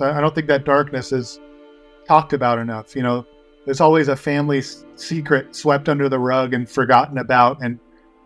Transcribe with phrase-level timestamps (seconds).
[0.00, 1.40] I don't think that darkness is
[2.06, 2.94] talked about enough.
[2.94, 3.26] You know,
[3.64, 4.62] there's always a family
[4.94, 7.78] secret swept under the rug and forgotten about, and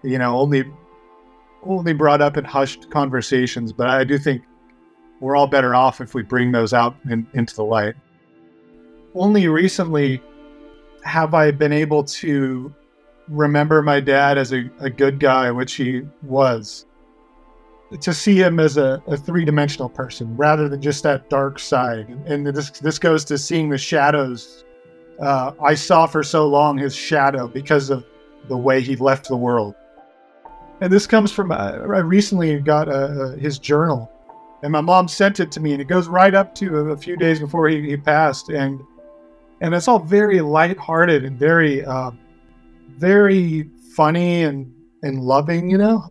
[0.03, 0.65] you know, only
[1.63, 3.73] only brought up in hushed conversations.
[3.73, 4.43] But I do think
[5.21, 7.95] we're all better off if we bring those out in, into the light.
[9.15, 10.23] Only recently
[11.05, 12.75] have I been able to
[13.29, 16.87] remember my dad as a, a good guy, which he was
[17.99, 22.09] to see him as a, a three dimensional person rather than just that dark side.
[22.27, 24.65] And this this goes to seeing the shadows.
[25.21, 28.05] Uh, I saw for so long his shadow because of
[28.49, 29.75] the way he left the world.
[30.81, 34.11] And this comes from uh, I recently got uh, his journal,
[34.63, 37.17] and my mom sent it to me, and it goes right up to a few
[37.17, 38.81] days before he, he passed, and
[39.61, 42.13] and it's all very lighthearted and very uh,
[42.89, 46.09] very funny and and loving, you know.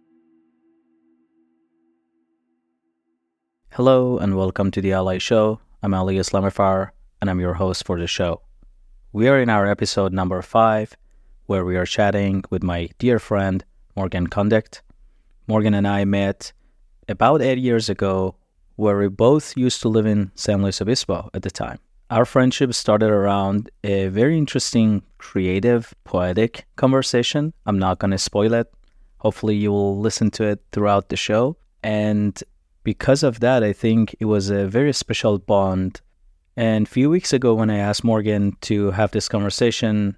[3.73, 5.59] Hello and welcome to the Ally Show.
[5.84, 6.90] I'm Ali Islamifar
[7.22, 8.41] and I'm your host for the show.
[9.13, 10.98] We are in our episode number five,
[11.46, 13.63] where we are chatting with my dear friend
[13.96, 14.82] Morgan Condict.
[15.48, 16.52] Morgan and I met
[17.08, 18.35] about eight years ago,
[18.76, 21.77] where we both used to live in San Luis Obispo at the time.
[22.10, 27.54] Our friendship started around a very interesting, creative, poetic conversation.
[27.68, 28.74] I'm not going to spoil it.
[29.20, 31.55] Hopefully, you will listen to it throughout the show.
[31.84, 32.43] And
[32.84, 36.02] because of that, I think it was a very special bond.
[36.55, 40.18] And a few weeks ago, when I asked Morgan to have this conversation,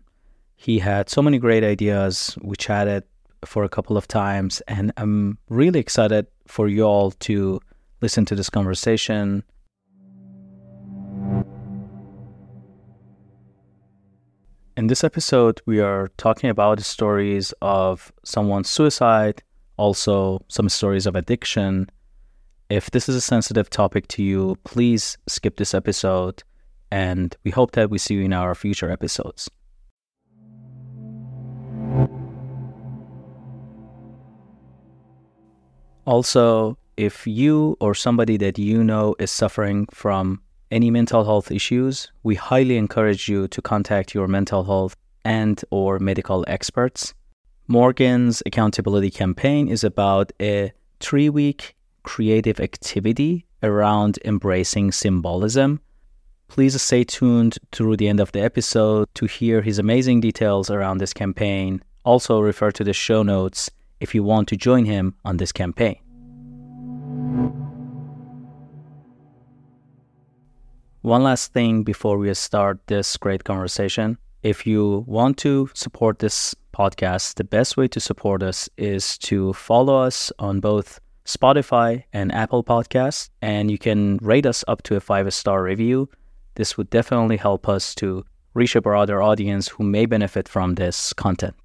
[0.56, 2.38] he had so many great ideas.
[2.42, 3.03] We chatted
[3.45, 7.59] for a couple of times, and I'm really excited for you all to
[8.02, 9.44] listen to this conversation.
[14.78, 19.44] In this episode, we are talking about stories of someone's suicide,
[19.78, 21.90] also some stories of addiction,
[22.72, 26.41] if this is a sensitive topic to you, please skip this episode,
[26.89, 29.50] and we hope that we see you in our future episodes.
[36.06, 40.41] Also, if you or somebody that you know is suffering from
[40.72, 46.00] any mental health issues, we highly encourage you to contact your mental health and or
[46.00, 47.13] medical experts.
[47.67, 55.79] Morgan's accountability campaign is about a 3-week creative activity around embracing symbolism.
[56.47, 60.97] Please stay tuned through the end of the episode to hear his amazing details around
[60.97, 61.81] this campaign.
[62.03, 63.69] Also, refer to the show notes
[64.00, 65.97] if you want to join him on this campaign.
[71.03, 74.17] One last thing before we start this great conversation.
[74.44, 79.53] If you want to support this podcast, the best way to support us is to
[79.53, 84.96] follow us on both Spotify, and Apple Podcasts, and you can rate us up to
[84.96, 86.09] a five star review.
[86.56, 91.14] This would definitely help us to reach a broader audience who may benefit from this
[91.14, 91.56] content.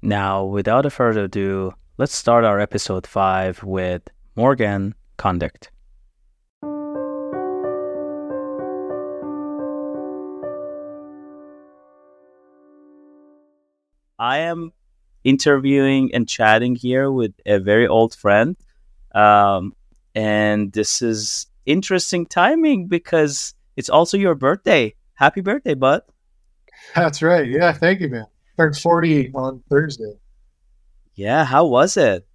[0.00, 4.02] Now, without further ado, let's start our episode 5 with
[4.36, 5.70] Morgan Condict.
[14.18, 14.72] I am
[15.24, 18.56] interviewing and chatting here with a very old friend
[19.14, 19.74] um,
[20.14, 24.94] and this is interesting timing because it's also your birthday.
[25.14, 26.02] Happy birthday, bud.
[26.94, 27.48] That's right.
[27.48, 28.26] Yeah, thank you, man.
[28.56, 30.14] Turned 40 on Thursday.
[31.14, 32.26] Yeah, how was it?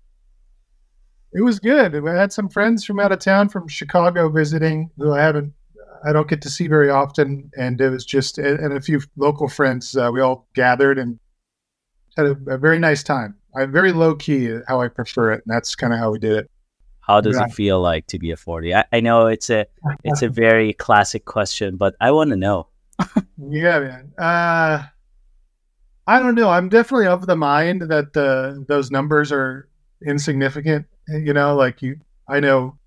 [1.34, 1.96] It was good.
[1.96, 5.54] I had some friends from out of town from Chicago visiting who I haven't,
[6.04, 7.52] I don't get to see very often.
[7.58, 9.96] And it was just, and a few local friends.
[9.96, 11.20] Uh, we all gathered and
[12.18, 13.36] had a, a very nice time.
[13.56, 15.44] I'm very low key how I prefer it.
[15.46, 16.52] And that's kind of how we did it.
[17.10, 17.50] How does right.
[17.50, 18.76] it feel like to be a 40?
[18.76, 19.66] I, I know it's a
[20.04, 22.68] it's a very classic question, but I want to know.
[23.50, 24.12] yeah, man.
[24.16, 24.84] Uh,
[26.06, 26.50] I don't know.
[26.50, 29.68] I'm definitely of the mind that the those numbers are
[30.06, 30.86] insignificant.
[31.08, 32.78] You know, like you, I know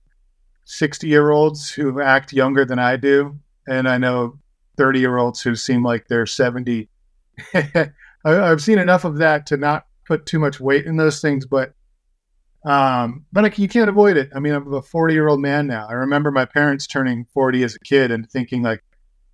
[0.66, 4.38] 60 year olds who act younger than I do, and I know
[4.76, 6.88] 30 year olds who seem like they're 70.
[7.54, 7.90] I,
[8.24, 11.74] I've seen enough of that to not put too much weight in those things, but
[12.64, 14.30] um, but you can't avoid it.
[14.34, 15.86] I mean, I'm a 40 year old man now.
[15.88, 18.82] I remember my parents turning 40 as a kid and thinking like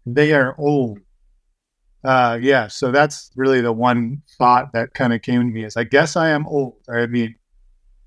[0.06, 0.98] they are old.
[2.04, 2.68] Uh, yeah.
[2.68, 6.16] So that's really the one thought that kind of came to me is I guess
[6.16, 6.76] I am old.
[6.88, 7.34] I mean,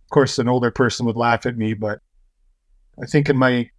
[0.06, 2.00] of course, an older person would laugh at me, but
[3.02, 3.70] I think in my,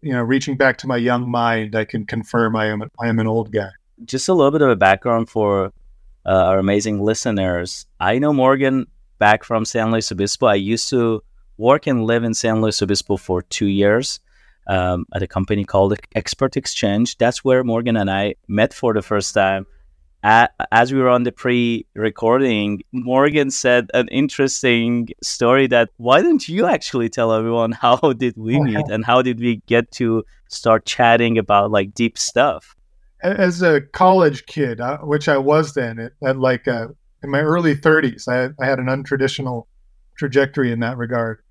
[0.00, 3.20] you know, reaching back to my young mind, I can confirm I am, I am
[3.20, 3.70] an old guy.
[4.04, 5.72] Just a little bit of a background for
[6.26, 7.86] uh, our amazing listeners.
[8.00, 8.86] I know Morgan
[9.22, 10.46] back from San Luis Obispo.
[10.46, 11.22] I used to
[11.56, 14.18] work and live in San Luis Obispo for two years.
[14.66, 17.18] um, at a company called Expert Exchange.
[17.18, 19.66] That's where Morgan and I met for the first time.
[20.80, 26.66] as we were on the pre-recording, Morgan said an interesting story that why don't you
[26.76, 31.38] actually tell everyone how did we meet and how did we get to start chatting
[31.38, 32.74] about like deep stuff?
[33.22, 36.88] As a college kid, uh, which I was then, at, at like uh,
[37.22, 39.66] in my early 30s, I, I had an untraditional
[40.16, 41.42] trajectory in that regard.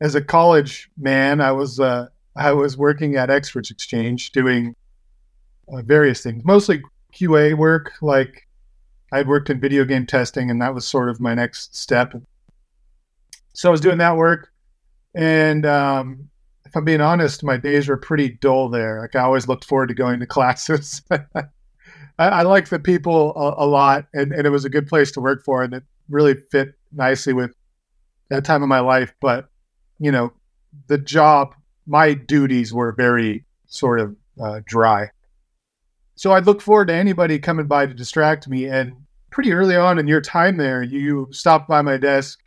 [0.00, 4.74] As a college man, I was uh, I was working at Experts Exchange doing
[5.72, 6.82] uh, various things, mostly
[7.14, 7.92] QA work.
[8.00, 8.48] Like
[9.12, 12.14] I'd worked in video game testing, and that was sort of my next step.
[13.52, 14.50] So I was doing that work,
[15.14, 16.28] and um,
[16.64, 19.00] if I'm being honest, my days were pretty dull there.
[19.00, 21.02] Like I always looked forward to going to classes.
[22.22, 25.10] I, I like the people a, a lot, and, and it was a good place
[25.12, 27.54] to work for, and it really fit nicely with
[28.30, 29.14] that time of my life.
[29.20, 29.48] But
[29.98, 30.32] you know,
[30.88, 31.54] the job
[31.86, 35.10] my duties were very sort of uh, dry.
[36.14, 38.66] So I'd look forward to anybody coming by to distract me.
[38.66, 38.94] And
[39.30, 42.38] pretty early on in your time there, you stopped by my desk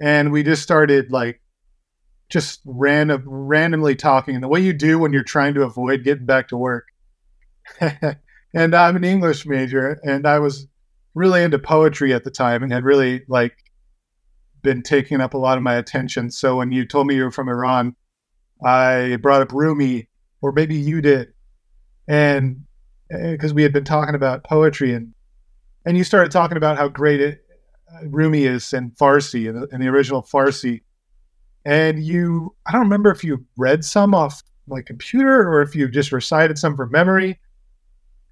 [0.00, 1.40] and we just started like
[2.28, 6.26] just random, randomly talking and the way you do when you're trying to avoid getting
[6.26, 6.86] back to work.
[8.54, 10.66] and I'm an English major and I was
[11.14, 13.56] really into poetry at the time and had really like
[14.62, 16.30] been taking up a lot of my attention.
[16.30, 17.94] So when you told me you were from Iran,
[18.64, 20.08] I brought up Rumi,
[20.42, 21.32] or maybe you did,
[22.08, 22.64] and
[23.08, 25.14] because eh, we had been talking about poetry, and
[25.86, 27.44] and you started talking about how great it,
[27.94, 30.82] uh, Rumi is in Farsi, in the, in the original Farsi,
[31.64, 35.88] and you, I don't remember if you read some off my computer or if you
[35.88, 37.38] just recited some from memory,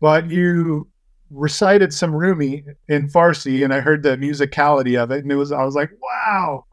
[0.00, 0.88] but you
[1.30, 5.52] recited some Rumi in Farsi, and I heard the musicality of it, and it was
[5.52, 6.64] I was like, wow,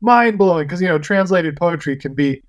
[0.00, 2.42] mind blowing, because you know translated poetry can be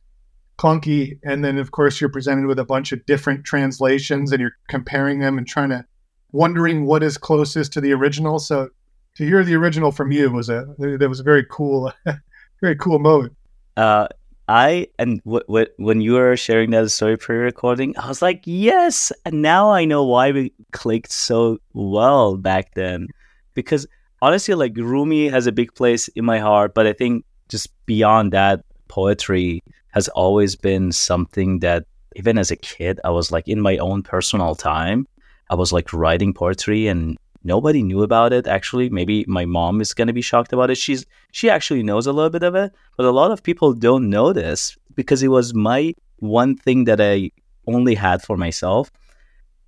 [0.58, 1.20] clunky.
[1.24, 5.20] And then, of course, you're presented with a bunch of different translations and you're comparing
[5.20, 5.86] them and trying to
[6.32, 8.40] wondering what is closest to the original.
[8.40, 8.70] So
[9.16, 11.92] to hear the original from you was a that was a very cool,
[12.62, 13.36] very cool moment.
[13.78, 14.08] Uh,
[14.48, 19.12] I and w- w- when you were sharing that story pre-recording, I was like, yes.
[19.25, 23.07] And now I know why we clicked so well back then,
[23.54, 23.88] because
[24.22, 26.74] honestly, like Rumi has a big place in my heart.
[26.74, 29.62] But I think just beyond that, poetry
[29.92, 31.86] has always been something that
[32.16, 35.07] even as a kid, I was like in my own personal time,
[35.50, 39.94] I was like writing poetry and nobody knew about it actually maybe my mom is
[39.94, 42.72] going to be shocked about it she's she actually knows a little bit of it
[42.98, 47.01] but a lot of people don't know this because it was my one thing that
[47.01, 47.30] i
[47.68, 48.92] only had for myself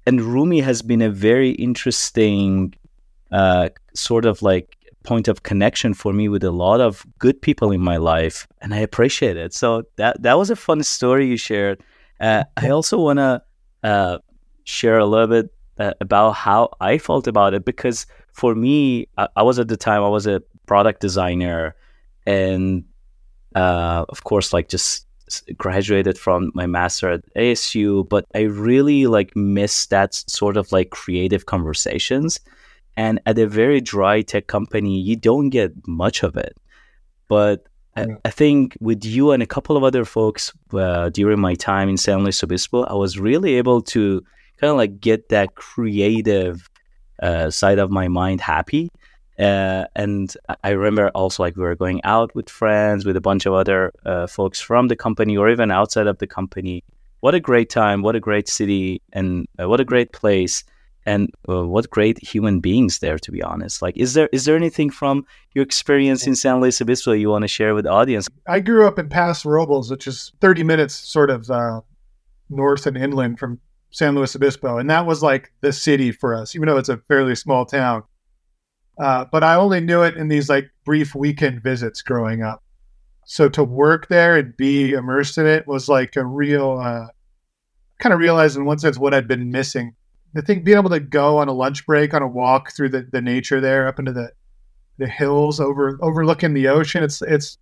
[0.06, 2.74] and rumi has been a very interesting
[3.32, 7.72] uh, sort of like point of connection for me with a lot of good people
[7.72, 9.54] in my life, and I appreciate it.
[9.54, 11.82] So that that was a fun story you shared.
[12.20, 13.42] Uh, I also want to
[13.84, 14.18] uh,
[14.64, 19.28] share a little bit uh, about how I felt about it because for me, I,
[19.36, 21.76] I, was at the time I was a product designer,
[22.26, 22.84] and
[23.56, 25.06] uh, of course, like just
[25.58, 30.92] graduated from my master at ASU, but I really like missed that sort of like
[30.92, 32.40] creative conversations
[32.98, 36.58] and at a very dry tech company, you don't get much of it.
[37.28, 41.56] But I, I think with you and a couple of other folks uh, during my
[41.56, 44.24] time in San Luis Obispo, I was really able to
[44.60, 46.70] kind of like get that creative
[47.22, 48.90] uh, side of my mind happy.
[49.38, 50.34] Uh, and
[50.64, 53.92] I remember also like we were going out with friends, with a bunch of other
[54.06, 56.84] uh, folks from the company or even outside of the company.
[57.20, 58.02] What a great time!
[58.02, 60.64] What a great city, and uh, what a great place!
[61.06, 64.56] and uh, what great human beings there to be honest like is there is there
[64.56, 68.28] anything from your experience in san luis obispo you want to share with the audience
[68.48, 71.82] i grew up in paso robles which is 30 minutes sort of uh,
[72.50, 73.60] north and inland from
[73.96, 76.98] san luis obispo and that was like the city for us even though it's a
[77.08, 78.04] fairly small town.
[79.00, 82.62] Uh, but i only knew it in these like brief weekend visits growing up.
[83.26, 87.08] So to work there and be immersed in it was like a real uh,
[88.00, 89.96] kind of realized in one sense what i'd been missing.
[90.36, 93.08] I think being able to go on a lunch break on a walk through the,
[93.10, 94.32] the nature there up into the
[94.98, 97.58] the hills over overlooking the ocean it's it's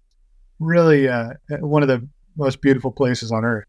[0.59, 3.65] really uh, one of the most beautiful places on earth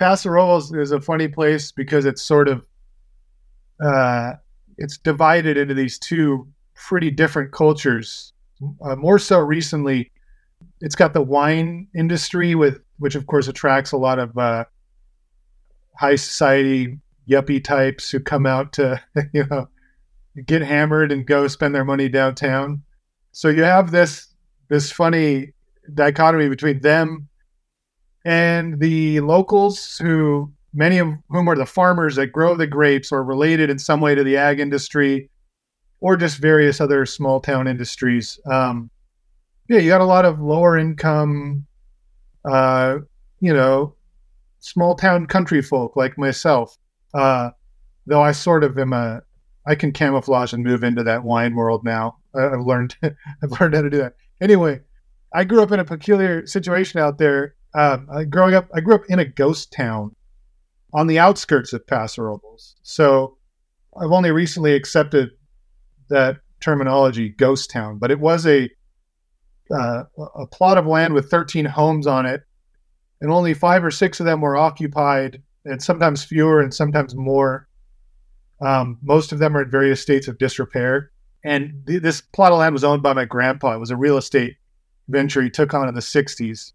[0.00, 2.66] Paso Robles is a funny place because it's sort of
[3.84, 4.32] uh,
[4.78, 8.32] it's divided into these two pretty different cultures
[8.82, 10.10] uh, more so recently,
[10.80, 14.64] it's got the wine industry with which of course attracts a lot of uh,
[15.96, 19.00] high society yuppie types who come out to
[19.32, 19.68] you know
[20.46, 22.82] get hammered and go spend their money downtown.
[23.32, 24.28] So you have this
[24.68, 25.52] this funny
[25.94, 27.28] dichotomy between them
[28.24, 33.24] and the locals who many of whom are the farmers that grow the grapes or
[33.24, 35.28] related in some way to the ag industry
[36.00, 38.38] or just various other small town industries.
[38.46, 38.90] Um,
[39.68, 41.66] yeah, you got a lot of lower income,
[42.44, 42.98] uh,
[43.40, 43.94] you know,
[44.60, 46.76] small town country folk like myself.
[47.14, 47.50] Uh,
[48.06, 49.22] though I sort of am a,
[49.66, 52.18] I can camouflage and move into that wine world now.
[52.34, 54.14] I've learned, I've learned how to do that.
[54.40, 54.80] Anyway,
[55.34, 57.54] I grew up in a peculiar situation out there.
[57.74, 60.14] Um, growing up, I grew up in a ghost town
[60.92, 62.76] on the outskirts of Paso Robles.
[62.82, 63.36] So
[63.96, 65.30] I've only recently accepted
[66.08, 68.68] that terminology, ghost town, but it was a
[69.72, 70.02] uh,
[70.34, 72.42] a plot of land with 13 homes on it,
[73.20, 77.68] and only five or six of them were occupied, and sometimes fewer and sometimes more.
[78.60, 81.12] Um, most of them are in various states of disrepair.
[81.44, 83.74] And th- this plot of land was owned by my grandpa.
[83.74, 84.56] It was a real estate
[85.08, 86.72] venture he took on in the 60s.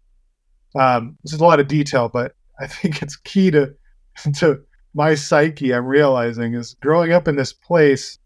[0.78, 3.74] Um, this is a lot of detail, but I think it's key to
[4.36, 4.60] to
[4.94, 5.74] my psyche.
[5.74, 8.18] I'm realizing is growing up in this place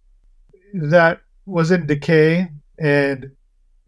[0.74, 3.30] that was in decay and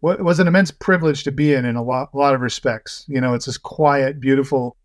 [0.01, 3.05] was an immense privilege to be in in a lot, a lot of respects.
[3.07, 4.75] You know, it's this quiet, beautiful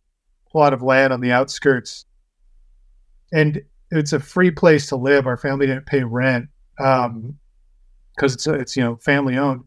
[0.50, 2.04] plot of land on the outskirts,
[3.32, 5.26] and it's a free place to live.
[5.26, 7.36] Our family didn't pay rent because um,
[8.20, 9.64] it's it's you know family owned,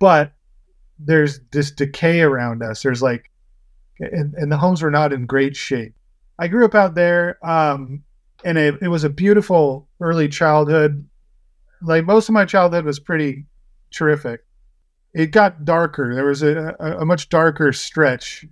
[0.00, 0.32] but
[0.98, 2.82] there's this decay around us.
[2.82, 3.30] There's like,
[4.00, 5.94] and, and the homes were not in great shape.
[6.38, 8.04] I grew up out there, um,
[8.44, 11.06] and it, it was a beautiful early childhood.
[11.82, 13.46] Like most of my childhood was pretty
[13.90, 14.44] terrific.
[15.14, 16.14] It got darker.
[16.14, 18.44] There was a, a, a much darker stretch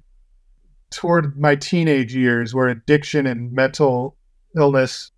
[0.90, 4.16] toward my teenage years where addiction and mental
[4.56, 5.10] illness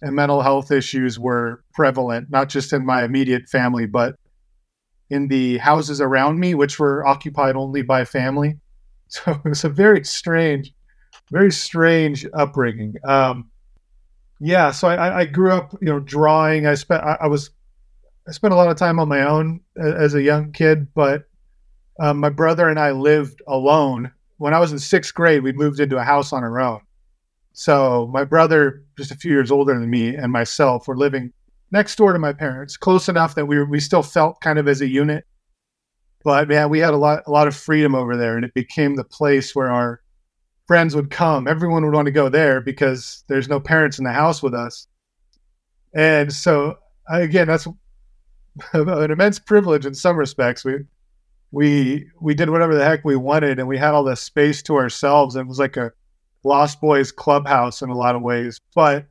[0.00, 4.16] and mental health issues were prevalent, not just in my immediate family, but
[5.10, 8.58] in the houses around me, which were occupied only by family.
[9.10, 10.74] So it was a very strange,
[11.30, 12.94] very strange upbringing.
[13.04, 13.50] Um,
[14.38, 16.66] yeah, so I, I, grew up, you know, drawing.
[16.66, 17.50] I spent, I, I, was,
[18.28, 21.24] I spent a lot of time on my own as a young kid, but
[21.98, 24.12] um, my brother and I lived alone.
[24.36, 26.80] When I was in sixth grade, we moved into a house on our own.
[27.54, 31.32] So my brother, just a few years older than me, and myself were living
[31.70, 34.68] next door to my parents, close enough that we were, we still felt kind of
[34.68, 35.24] as a unit.
[36.24, 38.96] But man, we had a lot a lot of freedom over there, and it became
[38.96, 40.00] the place where our
[40.66, 41.48] friends would come.
[41.48, 44.86] Everyone would want to go there because there's no parents in the house with us.
[45.94, 47.66] And so again, that's
[48.72, 50.64] an immense privilege in some respects.
[50.64, 50.80] We
[51.50, 54.76] we we did whatever the heck we wanted, and we had all this space to
[54.76, 55.36] ourselves.
[55.36, 55.92] It was like a
[56.44, 59.06] Lost Boys clubhouse in a lot of ways, but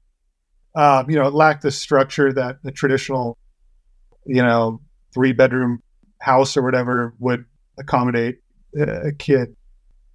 [0.75, 3.37] um, you know, it lacked the structure that the traditional,
[4.25, 4.79] you know,
[5.11, 5.81] three bedroom
[6.19, 7.45] house or whatever would
[7.77, 8.39] accommodate
[8.79, 9.55] a kid.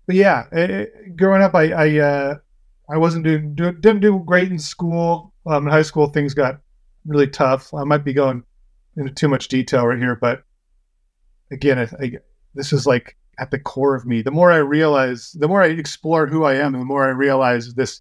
[0.07, 2.35] But yeah, it, growing up, I I, uh,
[2.91, 5.33] I wasn't doing do, didn't do great in school.
[5.47, 6.61] Um, in high school, things got
[7.07, 7.73] really tough.
[7.75, 8.45] I might be going
[8.97, 10.45] into too much detail right here, but
[11.51, 12.13] again, I, I,
[12.55, 14.23] this is like at the core of me.
[14.23, 17.75] The more I realize, the more I explore who I am, the more I realize
[17.75, 18.01] this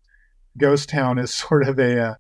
[0.58, 2.16] ghost town is sort of a uh,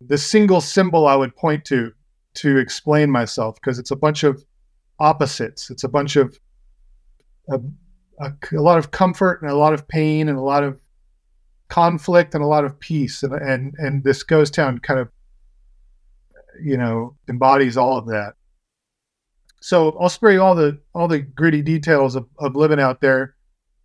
[0.00, 1.92] the single symbol I would point to
[2.34, 4.42] to explain myself because it's a bunch of
[5.02, 5.68] opposites.
[5.68, 6.38] It's a bunch of
[7.50, 7.58] a,
[8.20, 10.80] a, a, lot of comfort and a lot of pain and a lot of
[11.68, 15.08] conflict and a lot of peace and and and this ghost town kind of
[16.62, 18.34] you know embodies all of that.
[19.60, 23.34] So I'll spare you all the all the gritty details of, of living out there.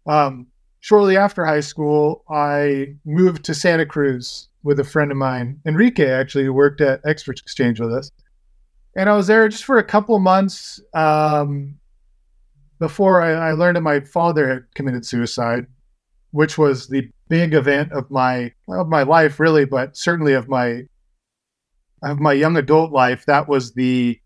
[0.05, 0.47] Um,
[0.81, 6.09] shortly after high school, I moved to Santa Cruz with a friend of mine, Enrique,
[6.09, 8.11] actually, who worked at Expert Exchange with us.
[8.97, 11.77] And I was there just for a couple months um,
[12.79, 15.67] before I, I learned that my father had committed suicide,
[16.31, 20.87] which was the big event of my of my life, really, but certainly of my
[22.01, 23.25] of my young adult life.
[23.27, 24.19] That was the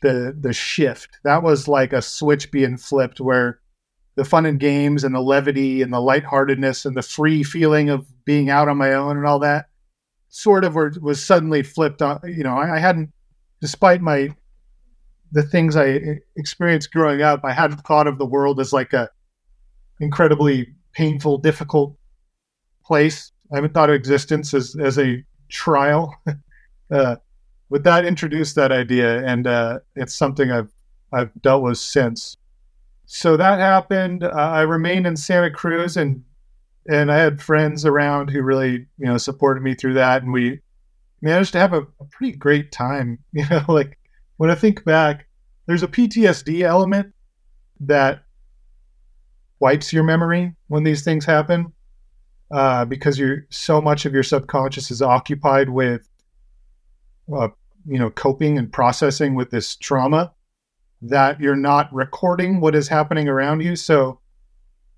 [0.00, 1.18] the the shift.
[1.24, 3.60] That was like a switch being flipped, where
[4.14, 8.06] the fun and games and the levity and the lightheartedness and the free feeling of
[8.24, 9.66] being out on my own and all that
[10.28, 12.20] sort of were, was suddenly flipped on.
[12.24, 13.10] You know, I, I hadn't,
[13.60, 14.34] despite my
[15.32, 19.10] the things I experienced growing up, I hadn't thought of the world as like a
[20.00, 21.96] incredibly painful, difficult
[22.84, 23.32] place.
[23.52, 26.14] I haven't thought of existence as as a trial.
[26.90, 27.16] uh,
[27.70, 30.72] but that introduced that idea, and uh, it's something I've
[31.12, 32.36] I've dealt with since
[33.06, 34.24] so that happened.
[34.24, 36.24] Uh, I remained in Santa Cruz, and
[36.88, 40.60] and I had friends around who really you know supported me through that, and we
[41.22, 43.18] managed to have a, a pretty great time.
[43.32, 43.98] You know, like
[44.36, 45.26] when I think back,
[45.66, 47.12] there's a PTSD element
[47.80, 48.22] that
[49.60, 51.72] wipes your memory when these things happen
[52.50, 56.08] uh, because you're so much of your subconscious is occupied with
[57.34, 57.48] uh,
[57.86, 60.32] you know coping and processing with this trauma
[61.02, 64.20] that you're not recording what is happening around you so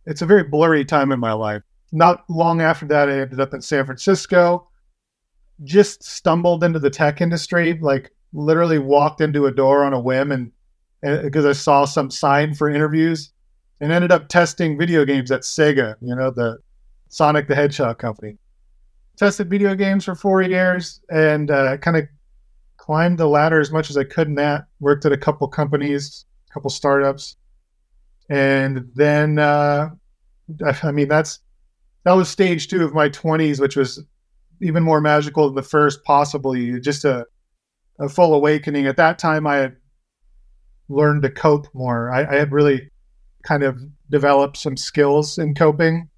[0.06, 3.54] it's a very blurry time in my life not long after that i ended up
[3.54, 4.68] in san francisco
[5.64, 10.30] just stumbled into the tech industry like literally walked into a door on a whim
[10.32, 10.52] and
[11.00, 13.30] because I saw some sign for interviews
[13.80, 16.58] and ended up testing video games at Sega, you know, the
[17.08, 18.36] Sonic the Hedgehog company.
[19.16, 22.04] Tested video games for four years and uh, kind of
[22.76, 24.66] climbed the ladder as much as I could in that.
[24.80, 27.36] Worked at a couple companies, a couple startups.
[28.28, 29.90] And then, uh,
[30.82, 31.40] I mean, that's
[32.04, 34.04] that was stage two of my 20s, which was
[34.60, 37.26] even more magical than the first, possibly just a,
[37.98, 38.86] a full awakening.
[38.86, 39.76] At that time, I had
[40.88, 42.10] learned to cope more.
[42.10, 42.90] I, I had really
[43.42, 43.78] kind of
[44.10, 46.08] developed some skills in coping,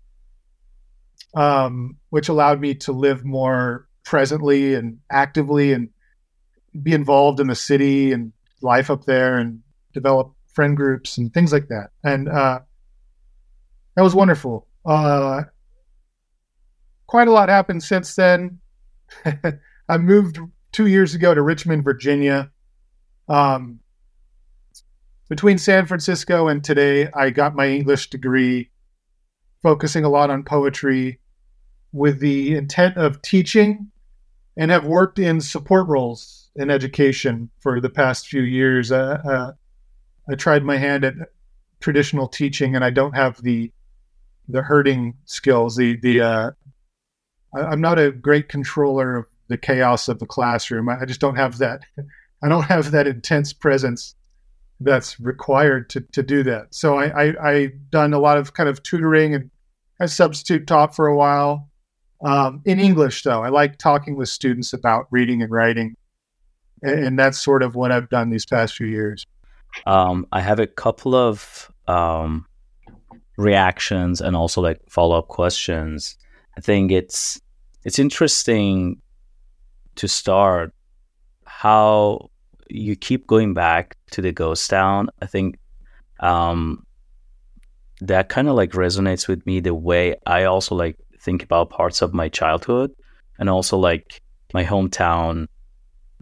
[1.35, 5.91] um, which allowed me to live more presently and actively and
[6.83, 8.33] be involved in the city and
[8.63, 9.61] life up there and
[9.93, 11.91] develop friend groups and things like that.
[12.05, 12.61] And uh,
[13.97, 14.67] that was wonderful.
[14.85, 15.43] Uh,
[17.11, 18.61] quite a lot happened since then.
[19.89, 20.39] I moved
[20.71, 22.53] two years ago to Richmond, Virginia.
[23.29, 23.81] Um,
[25.29, 28.71] between San Francisco and today, I got my English degree,
[29.61, 31.19] focusing a lot on poetry
[31.93, 33.91] with the intent of teaching
[34.57, 38.93] and have worked in support roles in education for the past few years.
[38.93, 39.53] Uh, uh,
[40.31, 41.15] I tried my hand at
[41.81, 43.73] traditional teaching, and I don't have the
[44.49, 45.75] the herding skills.
[45.75, 46.51] The the uh,
[47.55, 50.89] I, am not a great controller of the chaos of the classroom.
[50.89, 51.83] I, I just don't have that.
[52.43, 54.15] I don't have that intense presence
[54.81, 56.75] that's required to, to do that.
[56.75, 59.51] So I, I, I done a lot of kind of tutoring and
[60.01, 61.69] I substitute taught for a while.
[62.23, 65.97] Um, in English, though, I like talking with students about reading and writing,
[66.83, 69.27] and, and that's sort of what I've done these past few years.
[69.87, 72.47] Um, I have a couple of um,
[73.37, 76.17] reactions and also like follow up questions.
[76.57, 77.41] I think it's
[77.85, 79.01] it's interesting
[79.97, 80.73] to start
[81.45, 82.31] how
[82.69, 85.11] you keep going back to the ghost town.
[85.21, 85.59] I think
[86.21, 86.87] um,
[88.01, 92.03] that kind of like resonates with me the way I also like think about parts
[92.03, 92.93] of my childhood
[93.39, 94.23] and also like
[94.55, 95.47] my hometown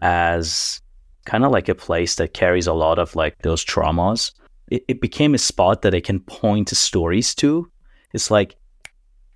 [0.03, 0.81] as
[1.25, 4.33] kind of like a place that carries a lot of like those traumas.
[4.71, 7.71] It, it became a spot that I can point to stories to.
[8.13, 8.57] It's like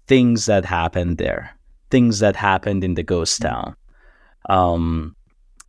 [0.07, 1.51] things that happened there,
[1.93, 3.77] things that happened in the ghost town.
[4.49, 5.15] Um,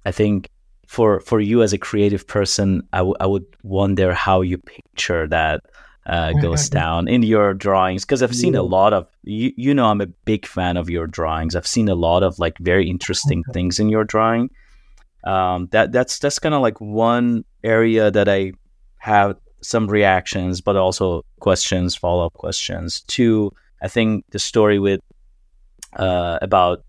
[0.05, 0.49] I think
[0.87, 5.27] for for you as a creative person, I, w- I would wonder how you picture
[5.27, 5.61] that
[6.05, 9.51] uh, ghost town in your drawings because I've seen a lot of you.
[9.57, 11.55] You know, I'm a big fan of your drawings.
[11.55, 14.49] I've seen a lot of like very interesting things in your drawing.
[15.25, 18.53] Um, that that's that's kind of like one area that I
[18.99, 23.01] have some reactions, but also questions, follow up questions.
[23.07, 25.01] Two, I think the story with
[25.97, 26.83] uh, about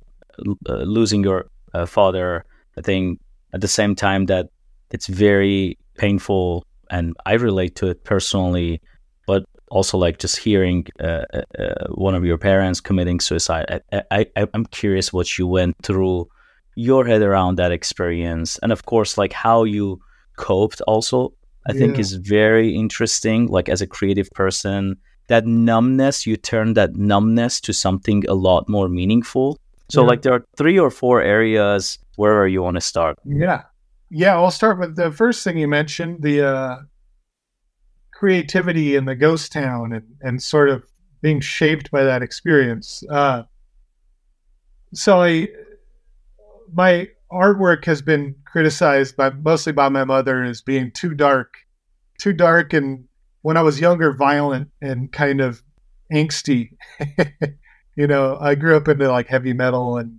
[0.68, 2.44] uh, losing your uh, father.
[2.76, 3.20] I think
[3.52, 4.48] at the same time that
[4.90, 8.80] it's very painful and I relate to it personally,
[9.26, 11.24] but also like just hearing uh,
[11.58, 13.82] uh, one of your parents committing suicide.
[13.92, 16.28] I, I, I'm curious what you went through,
[16.76, 20.00] your head around that experience, and of course, like how you
[20.36, 20.80] coped.
[20.82, 21.32] Also,
[21.68, 21.78] I yeah.
[21.78, 23.46] think is very interesting.
[23.46, 24.96] Like as a creative person,
[25.28, 29.58] that numbness, you turn that numbness to something a lot more meaningful.
[29.90, 30.08] So, yeah.
[30.08, 33.18] like, there are three or four areas where you want to start?
[33.24, 33.62] Yeah.
[34.10, 36.76] Yeah, I'll start with the first thing you mentioned, the uh,
[38.12, 40.84] creativity in the ghost town and, and sort of
[41.20, 43.02] being shaped by that experience.
[43.10, 43.42] Uh,
[44.92, 45.48] so I,
[46.72, 51.54] my artwork has been criticized by mostly by my mother as being too dark,
[52.18, 53.06] too dark, and
[53.44, 55.62] when I was younger, violent and kind of
[56.10, 56.70] angsty.
[57.94, 60.18] you know, I grew up into like heavy metal and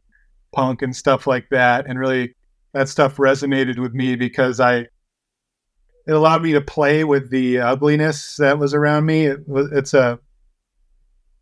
[0.53, 1.87] punk and stuff like that.
[1.87, 2.35] And really,
[2.73, 8.35] that stuff resonated with me because I it allowed me to play with the ugliness
[8.35, 9.25] that was around me.
[9.25, 10.19] It it's a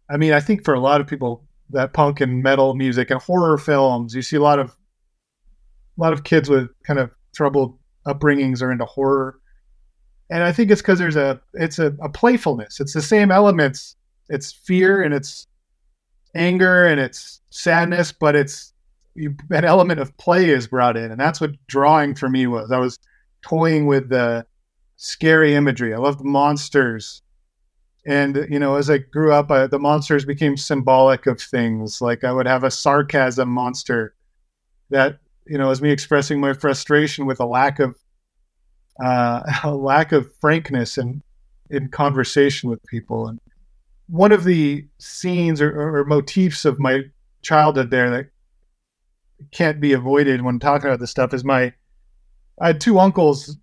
[0.10, 3.20] I mean, I think for a lot of people that punk and metal music and
[3.22, 7.78] horror films, you see a lot of a lot of kids with kind of troubled
[8.08, 9.42] upbringings are into horror.
[10.34, 12.80] And I think it's because there's a it's a, a playfulness.
[12.80, 13.96] It's the same elements.
[14.30, 15.46] It's fear and it's
[16.34, 18.74] anger and it's sadness, but it's
[19.14, 22.72] you, an element of play is brought in, and that's what drawing for me was.
[22.72, 22.98] I was
[23.44, 24.44] toying with the
[24.96, 25.94] scary imagery.
[25.94, 27.22] I loved monsters,
[28.08, 32.02] and you know, as I grew up, I, the monsters became symbolic of things.
[32.02, 34.16] Like I would have a sarcasm monster
[34.90, 38.03] that you know, as me expressing my frustration with a lack of
[39.04, 41.22] uh, a lack of frankness and
[41.70, 43.28] in conversation with people.
[43.28, 43.40] And
[44.08, 47.04] one of the scenes or, or motifs of my
[47.42, 48.28] childhood there that
[49.52, 51.74] can't be avoided when talking about this stuff is my
[52.62, 53.58] I had two uncles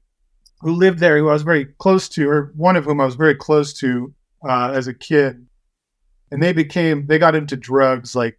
[0.60, 3.14] who lived there who I was very close to, or one of whom I was
[3.14, 4.12] very close to
[4.46, 5.46] uh, as a kid,
[6.30, 8.38] and they became they got into drugs like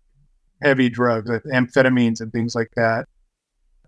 [0.62, 3.08] heavy drugs, like amphetamines and things like that,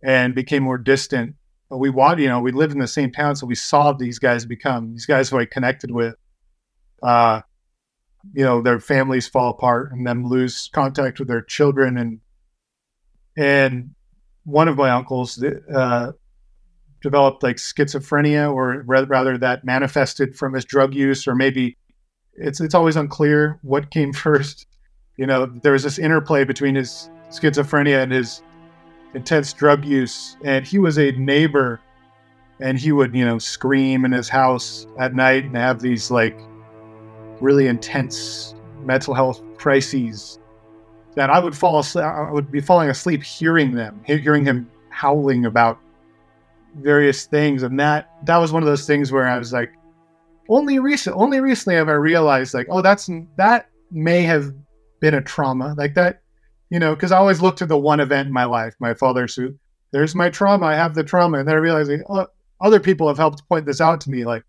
[0.01, 1.35] and became more distant.
[1.73, 4.19] But we want you know we lived in the same town, so we saw these
[4.19, 6.13] guys become these guys who I connected with.
[7.01, 7.41] Uh,
[8.31, 12.19] you know their families fall apart and then lose contact with their children and
[13.35, 13.95] and
[14.43, 15.43] one of my uncles
[15.75, 16.11] uh,
[17.01, 21.75] developed like schizophrenia or rather that manifested from his drug use or maybe
[22.33, 24.67] it's it's always unclear what came first
[25.17, 28.43] you know there was this interplay between his schizophrenia and his
[29.13, 31.79] intense drug use and he was a neighbor
[32.59, 36.39] and he would you know scream in his house at night and have these like
[37.43, 40.39] really intense mental health crises.
[41.15, 45.45] That I would fall asleep, I would be falling asleep hearing them, hearing him howling
[45.45, 45.79] about
[46.75, 49.73] various things, and that that was one of those things where I was like,
[50.49, 54.51] only recent, only recently have I realized like, oh, that's that may have
[55.01, 56.22] been a trauma, like that,
[56.73, 59.35] you know, because I always look to the one event in my life, my father's
[59.35, 59.55] suit.
[59.91, 60.65] There's my trauma.
[60.65, 62.25] I have the trauma, and then I realize oh,
[62.59, 64.43] other people have helped point this out to me, like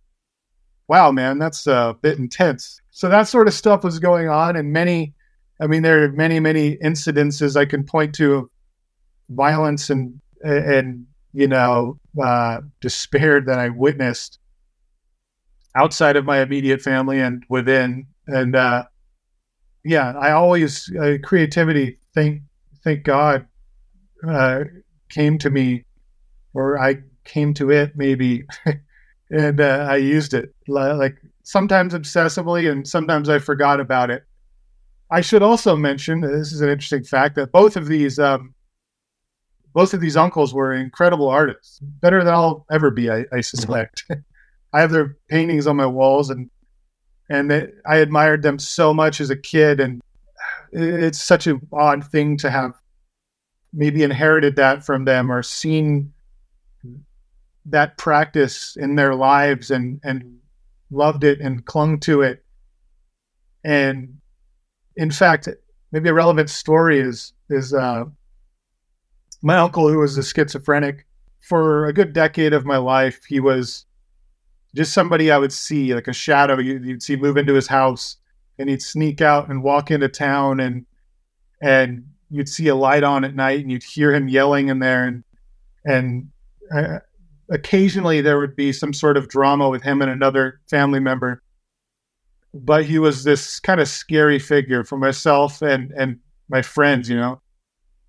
[0.88, 2.80] wow, man, that's a bit intense.
[2.90, 5.12] So that sort of stuff was going on, and many,
[5.60, 8.50] I mean, there are many, many incidences I can point to of
[9.28, 14.38] violence and and you know uh, despair that I witnessed
[15.74, 18.06] outside of my immediate family and within.
[18.26, 18.84] And uh,
[19.84, 21.98] yeah, I always uh, creativity.
[22.14, 22.42] Thank
[22.82, 23.46] thank God
[24.26, 24.64] uh,
[25.08, 25.84] came to me,
[26.52, 28.44] or I came to it maybe
[29.30, 34.24] and uh, I used it like sometimes obsessively, and sometimes I forgot about it.
[35.10, 38.54] I should also mention this is an interesting fact that both of these um,
[39.72, 44.04] both of these uncles were incredible artists, better than I'll ever be, I, I suspect.
[44.72, 46.50] I have their paintings on my walls, and
[47.28, 50.00] and they, I admired them so much as a kid, and
[50.74, 52.72] it's such an odd thing to have
[53.72, 56.12] maybe inherited that from them or seen
[57.66, 60.38] that practice in their lives and and
[60.90, 62.44] loved it and clung to it.
[63.64, 64.18] And
[64.96, 65.48] in fact,
[65.92, 68.04] maybe a relevant story is is uh,
[69.42, 71.06] my uncle who was a schizophrenic
[71.40, 73.24] for a good decade of my life.
[73.24, 73.86] He was
[74.74, 76.58] just somebody I would see like a shadow.
[76.58, 78.16] You'd see move into his house,
[78.58, 80.86] and he'd sneak out and walk into town, and
[81.60, 85.04] and you'd see a light on at night, and you'd hear him yelling in there,
[85.04, 85.24] and
[85.84, 86.28] and
[86.74, 86.98] uh,
[87.50, 91.42] occasionally there would be some sort of drama with him and another family member.
[92.52, 97.16] But he was this kind of scary figure for myself and and my friends you
[97.16, 97.40] know.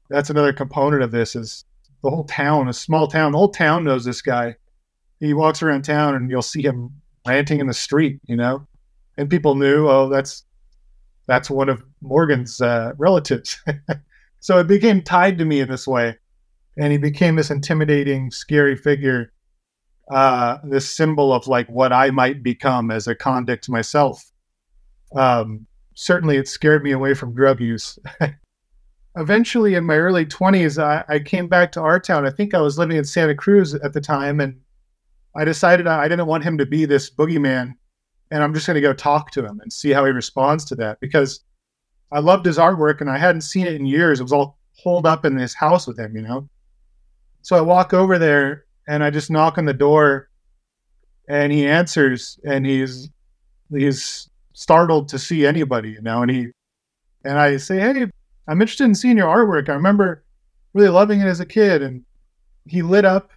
[0.10, 1.66] That's another component of this is
[2.04, 3.32] the whole town a small town.
[3.32, 4.56] The whole town knows this guy.
[5.20, 8.68] He walks around town and you'll see him ranting in the street you know
[9.18, 10.44] and people knew oh that's
[11.28, 13.60] that's one of morgan's uh, relatives
[14.40, 16.16] so it became tied to me in this way
[16.78, 19.32] and he became this intimidating, scary figure,
[20.12, 24.32] uh, this symbol of like what I might become as a convict myself.
[25.16, 27.98] Um, certainly, it scared me away from drug use.
[29.18, 32.26] Eventually, in my early 20s, I, I, came back to our town.
[32.26, 34.60] I think I was living in Santa Cruz at the time, and
[35.38, 37.76] I decided I didn't want him to be this boogeyman,
[38.32, 40.76] and I'm just going to go talk to him and see how he responds to
[40.76, 41.42] that because
[42.12, 44.20] I loved his artwork and I hadn't seen it in years.
[44.20, 46.50] It was all holed up in this house with him, you know.
[47.42, 50.30] So I walk over there and I just knock on the door
[51.28, 53.10] and he answers and he's
[53.72, 56.48] he's startled to see anybody, you know, and he
[57.24, 58.08] and I say, Hey,
[58.48, 59.70] I'm interested in seeing your artwork.
[59.70, 60.24] I remember
[60.74, 62.04] really loving it as a kid and
[62.68, 63.32] he lit up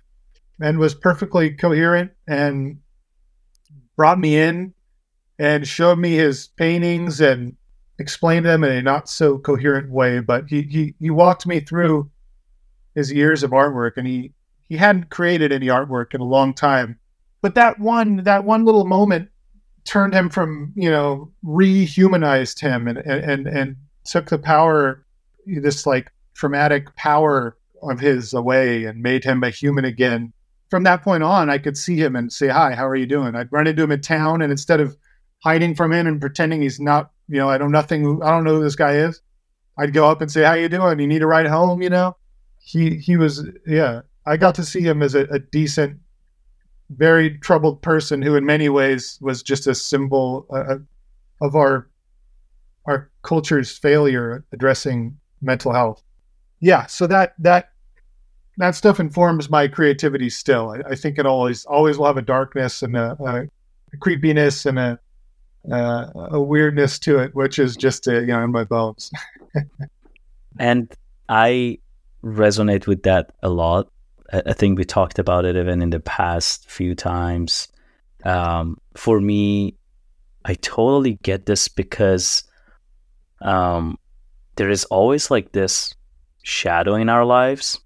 [0.61, 2.79] and was perfectly coherent and
[3.96, 4.74] brought me in
[5.38, 7.57] and showed me his paintings and
[7.98, 12.11] explained them in a not so coherent way, but he he, he walked me through
[12.94, 14.33] his years of artwork, and he
[14.68, 16.98] he hadn't created any artwork in a long time.
[17.40, 19.31] But that one that one little moment
[19.85, 25.05] turned him from you know rehumanized him and and and took the power
[25.46, 30.33] this like traumatic power of his away and made him a human again.
[30.70, 33.35] From that point on, I could see him and say, Hi, how are you doing?
[33.35, 34.96] I'd run into him in town, and instead of
[35.40, 38.57] hiding from him and pretending he's not, you know, I don't nothing, I don't know
[38.57, 39.20] who this guy is,
[39.79, 40.98] I'd go up and say, How you doing?
[40.98, 42.16] You need a ride home, you know?
[42.59, 44.03] He he was yeah.
[44.27, 45.98] I got to see him as a, a decent,
[46.90, 50.77] very troubled person who in many ways was just a symbol uh,
[51.40, 51.88] of our
[52.85, 56.03] our culture's failure addressing mental health.
[56.61, 57.70] Yeah, so that that
[58.59, 60.70] that stuff informs my creativity still.
[60.70, 64.79] I, I think it always always will have a darkness and a, a creepiness and
[64.79, 64.98] a
[65.71, 69.11] uh, a weirdness to it, which is just uh, you know in my bones.
[70.59, 70.93] and
[71.29, 71.79] I
[72.25, 73.91] resonate with that a lot.
[74.33, 77.69] I think we talked about it even in the past few times.
[78.25, 79.75] Um, for me,
[80.45, 82.45] I totally get this because
[83.41, 83.99] um,
[84.57, 85.95] there is always like this
[86.43, 87.81] shadow in our lives,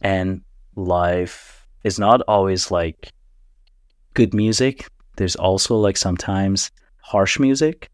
[0.00, 0.42] and
[0.76, 3.10] life is not always like
[4.14, 4.86] good music.
[5.16, 6.70] There's also like sometimes
[7.04, 7.90] harsh music.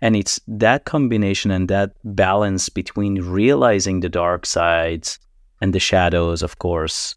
[0.00, 5.18] And it's that combination and that balance between realizing the dark sides
[5.60, 7.14] and the shadows, of course,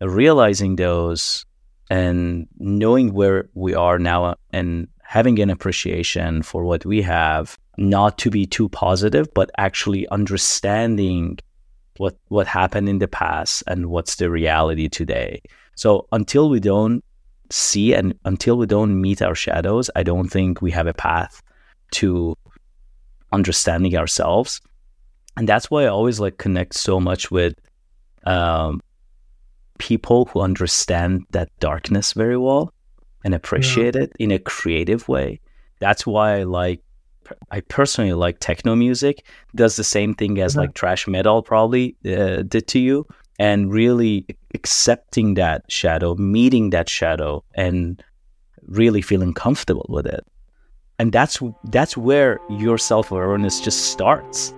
[0.00, 1.44] realizing those
[1.90, 8.16] and knowing where we are now and having an appreciation for what we have, not
[8.18, 11.38] to be too positive, but actually understanding
[11.98, 15.42] what what happened in the past and what's the reality today.
[15.74, 17.04] So until we don't
[17.52, 21.42] see and until we don't meet our shadows, I don't think we have a path
[21.92, 22.36] to
[23.32, 24.60] understanding ourselves.
[25.36, 27.54] And that's why i always like connect so much with
[28.24, 28.80] um,
[29.78, 32.72] people who understand that darkness very well
[33.24, 34.02] and appreciate yeah.
[34.02, 35.40] it in a creative way.
[35.80, 36.80] That's why i like
[37.50, 39.24] i personally like techno music.
[39.54, 43.06] Does the same thing as like thrash metal probably uh, did to you
[43.42, 44.24] and really
[44.54, 48.00] accepting that shadow meeting that shadow and
[48.68, 50.24] really feeling comfortable with it.
[51.00, 54.54] And that's that's where your self-awareness just starts.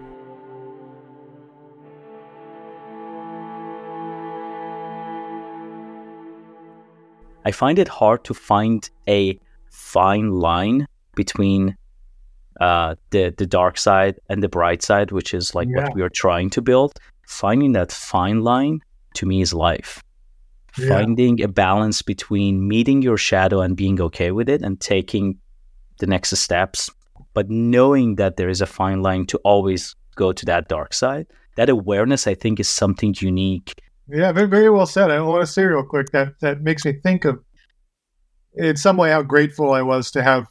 [7.47, 11.75] I find it hard to find a fine line between
[12.61, 15.85] uh, the the dark side and the bright side which is like yeah.
[15.85, 18.81] what we are trying to build finding that fine line
[19.15, 20.03] to me is life
[20.79, 20.89] yeah.
[20.89, 25.39] finding a balance between meeting your shadow and being okay with it and taking
[25.99, 26.91] the next steps,
[27.33, 31.27] but knowing that there is a fine line to always go to that dark side,
[31.57, 33.81] that awareness, I think, is something unique.
[34.09, 35.11] Yeah, very, very well said.
[35.11, 37.43] I want to say real quick that that makes me think of,
[38.55, 40.47] in some way, how grateful I was to have,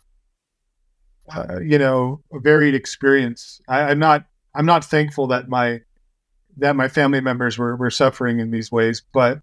[1.33, 3.61] uh, you know, a varied experience.
[3.67, 5.81] I, I'm not, I'm not thankful that my,
[6.57, 9.41] that my family members were were suffering in these ways, but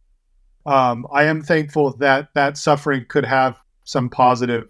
[0.66, 4.68] um, I am thankful that that suffering could have some positive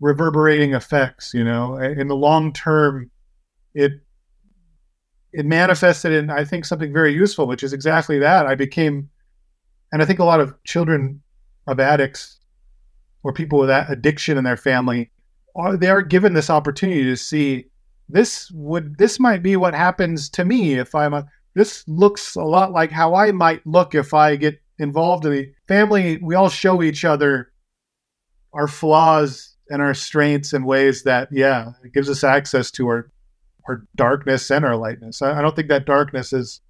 [0.00, 1.34] reverberating effects.
[1.34, 3.10] You know, in the long term,
[3.74, 3.92] it
[5.32, 8.46] it manifested in I think something very useful, which is exactly that.
[8.46, 9.10] I became,
[9.92, 11.22] and I think a lot of children
[11.66, 12.38] of addicts
[13.22, 15.10] or people with that addiction in their family
[15.54, 17.66] are they are given this opportunity to see
[18.08, 22.42] this would this might be what happens to me if I'm a this looks a
[22.42, 26.18] lot like how I might look if I get involved in the family.
[26.22, 27.52] We all show each other
[28.52, 33.10] our flaws and our strengths in ways that, yeah, it gives us access to our
[33.68, 35.22] our darkness and our lightness.
[35.22, 36.60] I, I don't think that darkness is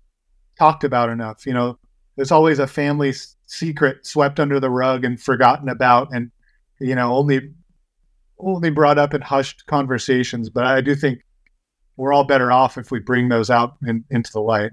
[0.59, 1.47] talked about enough.
[1.47, 1.79] You know,
[2.17, 3.15] there's always a family
[3.47, 6.31] secret swept under the rug and forgotten about, and
[6.81, 7.55] you know, only
[8.39, 10.51] only brought up in hushed conversations.
[10.51, 11.21] But I do think
[12.03, 14.73] we're all better off if we bring those out in, into the light.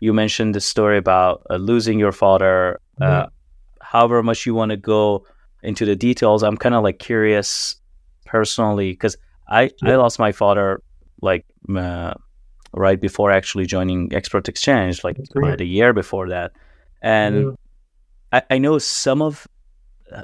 [0.00, 2.80] you mentioned the story about uh, losing your father.
[3.00, 3.26] Uh, mm-hmm.
[3.26, 3.26] Uh,
[3.82, 5.26] however much you want to go
[5.64, 7.76] into the details, I'm kind of like curious
[8.24, 9.16] personally because
[9.48, 9.92] I yeah.
[9.92, 10.80] I lost my father
[11.20, 11.44] like
[11.76, 12.14] uh,
[12.72, 16.52] right before actually joining Expert Exchange, like about a year before that,
[17.02, 17.56] and
[18.32, 18.40] yeah.
[18.48, 19.46] I, I know some of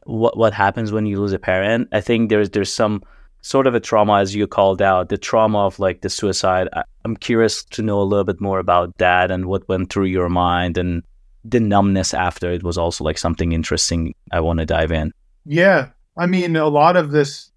[0.04, 1.88] what what happens when you lose a parent.
[1.92, 3.02] I think there's there's some
[3.42, 6.68] sort of a trauma, as you called out, the trauma of like the suicide.
[6.72, 10.06] I, am curious to know a little bit more about that and what went through
[10.06, 11.02] your mind and
[11.44, 14.14] the numbness after it was also like something interesting.
[14.32, 15.12] I want to dive in.
[15.44, 15.90] Yeah.
[16.18, 17.52] I mean, a lot of this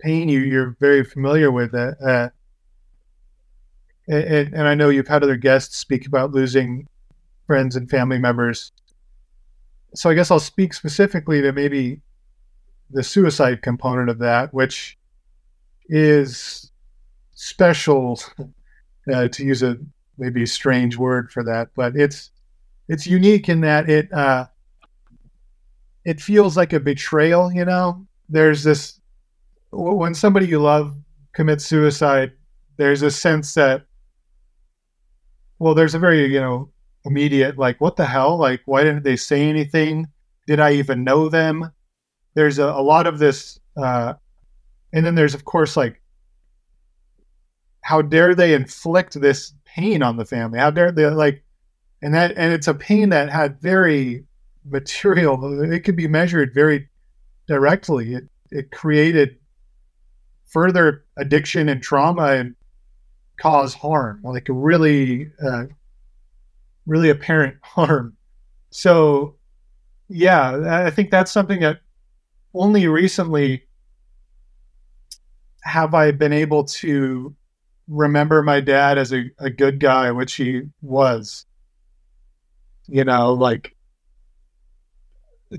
[0.00, 1.74] pain you, you're very familiar with.
[1.74, 2.30] Uh,
[4.08, 6.86] and, and I know you've had other guests speak about losing
[7.46, 8.72] friends and family members.
[9.94, 12.00] So I guess I'll speak specifically to maybe
[12.90, 14.98] the suicide component of that, which
[15.88, 16.70] is
[17.32, 18.20] special,
[19.12, 19.78] uh, to use a
[20.18, 22.30] maybe strange word for that, but it's
[22.88, 24.46] it's unique in that it uh,
[26.04, 27.52] it feels like a betrayal.
[27.52, 29.00] You know, there's this
[29.70, 30.96] when somebody you love
[31.32, 32.32] commits suicide,
[32.76, 33.84] there's a sense that
[35.58, 36.70] well, there's a very you know
[37.08, 38.36] immediate like what the hell?
[38.36, 40.06] Like why didn't they say anything?
[40.46, 41.72] Did i even know them?
[42.34, 44.14] There's a, a lot of this uh
[44.92, 46.00] and then there's of course like
[47.82, 50.58] how dare they inflict this pain on the family?
[50.58, 51.42] How dare they like
[52.02, 54.24] and that and it's a pain that had very
[54.64, 56.88] material it could be measured very
[57.46, 58.14] directly.
[58.14, 59.36] It it created
[60.46, 62.54] further addiction and trauma and
[63.38, 65.64] cause harm like really uh,
[66.88, 68.16] really apparent harm.
[68.70, 69.36] So,
[70.08, 71.80] yeah, I think that's something that
[72.54, 73.64] only recently
[75.62, 77.34] have I been able to
[77.88, 81.44] remember my dad as a, a good guy, which he was.
[82.86, 83.76] You know, like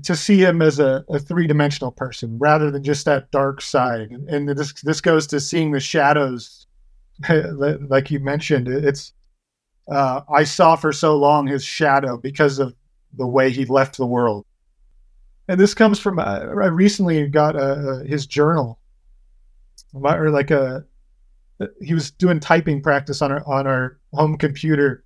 [0.02, 4.10] to see him as a, a three dimensional person rather than just that dark side.
[4.10, 6.66] And, and this this goes to seeing the shadows,
[7.28, 8.68] like you mentioned.
[8.68, 9.12] It's
[9.90, 12.74] uh, I saw for so long his shadow because of
[13.14, 14.46] the way he left the world.
[15.48, 18.78] And this comes from uh, I recently got uh, his journal,
[19.92, 20.84] or like a
[21.82, 25.04] he was doing typing practice on our on our home computer,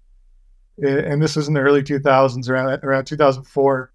[0.77, 3.91] and this was in the early 2000s, around around 2004.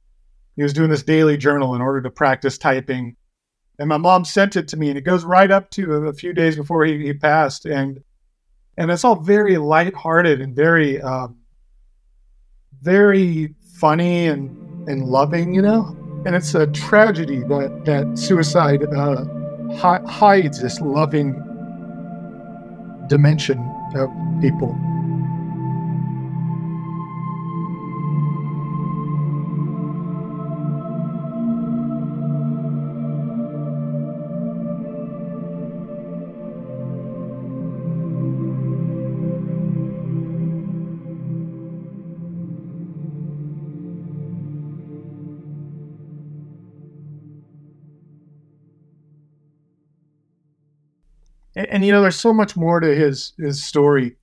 [0.55, 3.15] He was doing this daily journal in order to practice typing,
[3.77, 6.33] and my mom sent it to me, and it goes right up to a few
[6.33, 8.01] days before he, he passed, and
[8.79, 11.37] and it's all very lighthearted and very, um,
[12.81, 14.55] very funny and
[14.89, 15.95] and loving, you know.
[16.25, 19.25] And it's a tragedy that that suicide uh,
[19.75, 21.33] hi- hides this loving
[23.07, 23.59] dimension
[23.95, 24.09] of
[24.41, 24.73] people.
[51.55, 54.15] And, and, you know, there's so much more to his his story.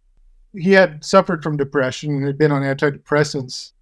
[0.55, 3.73] He had suffered from depression and had been on antidepressants,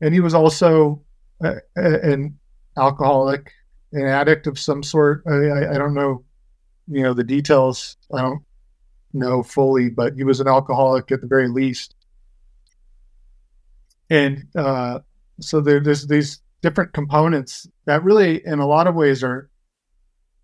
[0.00, 1.02] and he was also
[1.42, 2.38] a, a, an
[2.76, 3.52] alcoholic,
[3.92, 5.22] an addict of some sort.
[5.26, 6.24] I, I don't know,
[6.88, 7.96] you know, the details.
[8.12, 8.42] I don't
[9.12, 11.94] know fully, but he was an alcoholic at the very least.
[14.10, 15.00] And uh,
[15.40, 19.48] so there, there's these different components that really, in a lot of ways, are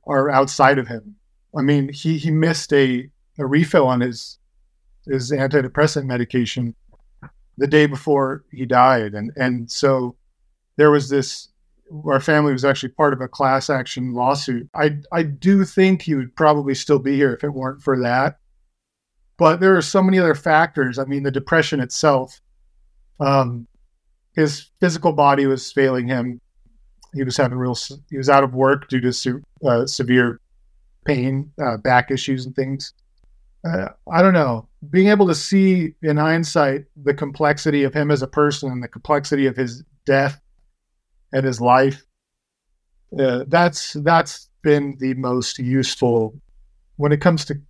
[0.06, 1.16] are outside of him.
[1.56, 3.08] I mean, he he missed a,
[3.38, 4.38] a refill on his
[5.06, 6.74] his antidepressant medication
[7.58, 10.16] the day before he died, and and so
[10.76, 11.48] there was this.
[12.06, 14.68] Our family was actually part of a class action lawsuit.
[14.74, 18.38] I I do think he would probably still be here if it weren't for that.
[19.36, 20.98] But there are so many other factors.
[20.98, 22.40] I mean, the depression itself,
[23.18, 23.66] um,
[24.36, 26.40] his physical body was failing him.
[27.14, 27.76] He was having real.
[28.08, 30.40] He was out of work due to uh, severe
[31.04, 32.92] pain, uh, back issues, and things.
[33.64, 34.68] Uh, I don't know.
[34.90, 38.88] Being able to see in hindsight the complexity of him as a person and the
[38.88, 40.40] complexity of his death
[41.32, 42.04] and his life,
[43.18, 46.34] uh, that's that's been the most useful
[46.96, 47.60] when it comes to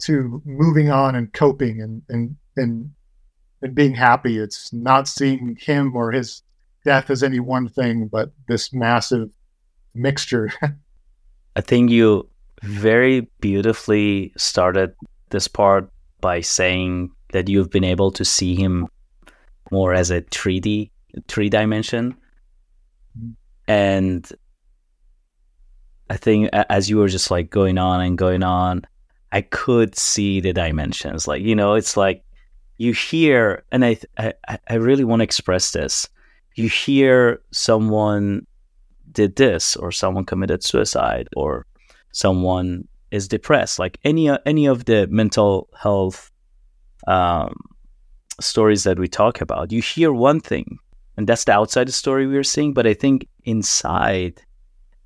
[0.00, 2.90] to moving on and coping and and and
[3.62, 4.38] and being happy.
[4.38, 6.42] It's not seeing him or his
[6.84, 9.30] death as any one thing, but this massive
[9.94, 10.52] mixture.
[11.56, 12.28] I think you
[12.62, 14.94] very beautifully started
[15.30, 15.90] this part
[16.20, 18.86] by saying that you've been able to see him
[19.70, 20.90] more as a 3D,
[21.28, 22.16] three dimension.
[23.18, 23.30] Mm-hmm.
[23.68, 24.32] And
[26.10, 28.82] I think as you were just like going on and going on,
[29.30, 31.28] I could see the dimensions.
[31.28, 32.24] Like, you know, it's like
[32.78, 34.32] you hear, and I, I,
[34.68, 36.08] I really want to express this.
[36.54, 38.46] You hear someone
[39.12, 41.66] did this, or someone committed suicide, or
[42.12, 43.78] someone is depressed.
[43.78, 46.30] Like any any of the mental health
[47.06, 47.54] um,
[48.40, 50.78] stories that we talk about you hear one thing
[51.16, 54.40] and that's the outside story we're seeing but i think inside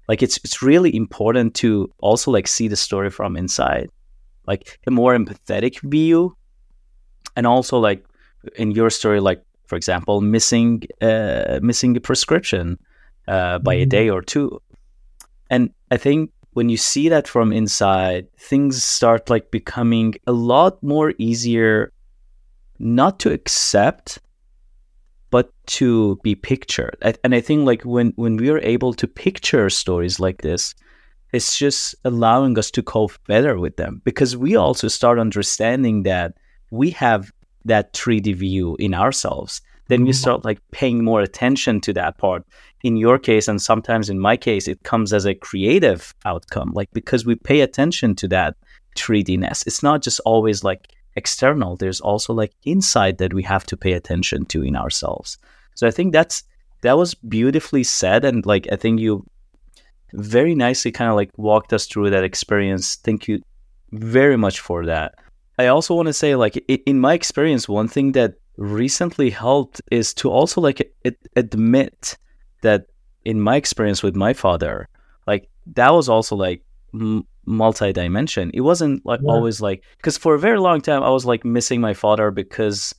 [0.08, 3.88] like it's it's really important to also like see the story from inside.
[4.46, 6.36] Like a more empathetic view
[7.36, 8.04] and also like
[8.56, 12.78] in your story like for example missing uh missing a prescription
[13.28, 13.82] uh by mm-hmm.
[13.82, 14.60] a day or two.
[15.48, 20.82] And I think when you see that from inside, things start like becoming a lot
[20.82, 21.92] more easier
[22.78, 24.18] not to accept
[25.30, 26.96] but to be pictured.
[27.24, 30.74] And I think like when when we are able to picture stories like this,
[31.32, 36.34] it's just allowing us to cope better with them because we also start understanding that
[36.70, 37.32] we have
[37.64, 39.62] that 3D view in ourselves.
[39.88, 40.16] Then we mm-hmm.
[40.16, 42.44] start like paying more attention to that part.
[42.82, 46.90] In your case, and sometimes in my case, it comes as a creative outcome, like
[46.92, 48.56] because we pay attention to that
[48.96, 49.66] 3Dness.
[49.66, 51.76] It's not just always like external.
[51.76, 55.38] There's also like inside that we have to pay attention to in ourselves.
[55.74, 56.42] So i think that's
[56.82, 59.24] that was beautifully said and like i think you
[60.12, 62.96] very nicely kind of like walked us through that experience.
[62.96, 63.40] Thank you
[63.92, 65.14] very much for that.
[65.58, 66.56] I also want to say like
[66.86, 70.92] in my experience one thing that recently helped is to also like
[71.36, 72.18] admit
[72.62, 72.86] that
[73.24, 74.88] in my experience with my father
[75.26, 76.62] like that was also like
[77.44, 79.30] multi-dimension it wasn't like yeah.
[79.30, 82.94] always like because for a very long time i was like missing my father because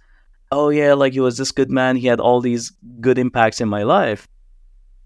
[0.52, 3.70] oh yeah like he was this good man he had all these good impacts in
[3.70, 4.28] my life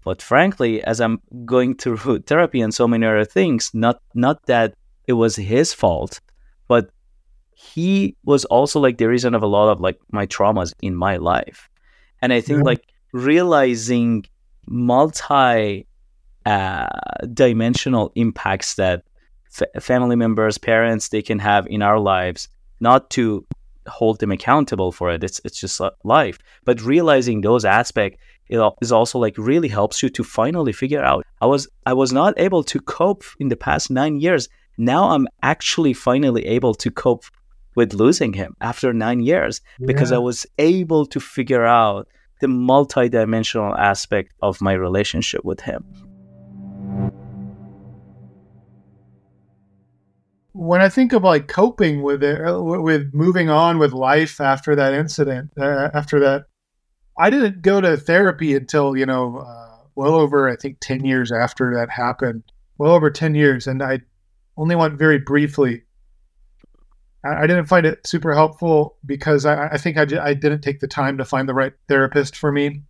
[0.04, 4.74] but frankly as i'm going through therapy and so many other things not not that
[5.06, 6.20] it was his fault
[6.66, 6.90] but
[7.54, 11.16] he was also like the reason of a lot of like my traumas in my
[11.16, 11.68] life
[12.22, 12.64] and i think yeah.
[12.64, 14.24] like realizing
[14.68, 15.86] multi
[16.46, 16.86] uh,
[17.32, 19.02] dimensional impacts that
[19.60, 22.48] f- family members, parents, they can have in our lives,
[22.80, 23.44] not to
[23.86, 25.24] hold them accountable for it.
[25.24, 26.38] It's it's just life.
[26.64, 31.24] But realizing those aspects is also like really helps you to finally figure out.
[31.40, 34.48] I was I was not able to cope in the past nine years.
[34.76, 37.24] Now I'm actually finally able to cope
[37.74, 39.86] with losing him after nine years yeah.
[39.86, 42.08] because I was able to figure out
[42.40, 45.84] the multidimensional aspect of my relationship with him.
[50.58, 54.74] when I think of like coping with it, uh, with moving on with life after
[54.74, 56.46] that incident, uh, after that,
[57.16, 61.30] I didn't go to therapy until, you know, uh, well over, I think, 10 years
[61.30, 62.42] after that happened.
[62.76, 63.68] Well over 10 years.
[63.68, 64.00] And I
[64.56, 65.84] only went very briefly.
[67.24, 70.80] I, didn't find it super helpful because I, I think I, j- I didn't take
[70.80, 72.82] the time to find the right therapist for me.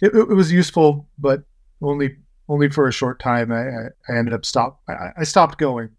[0.00, 1.42] It, it was useful, but
[1.82, 2.16] only
[2.48, 3.52] only for a short time.
[3.52, 4.80] I, I ended up stop.
[4.88, 5.90] I, I stopped going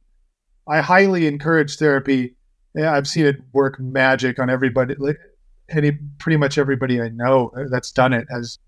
[0.67, 2.35] I highly encourage therapy.
[2.75, 4.95] Yeah, I've seen it work magic on everybody.
[4.95, 5.17] Like
[5.69, 8.59] any, pretty much everybody I know that's done it has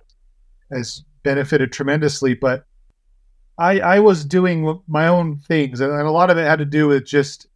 [0.72, 2.34] has benefited tremendously.
[2.34, 2.66] But
[3.57, 6.88] I I was doing my own things, and a lot of it had to do
[6.88, 7.47] with just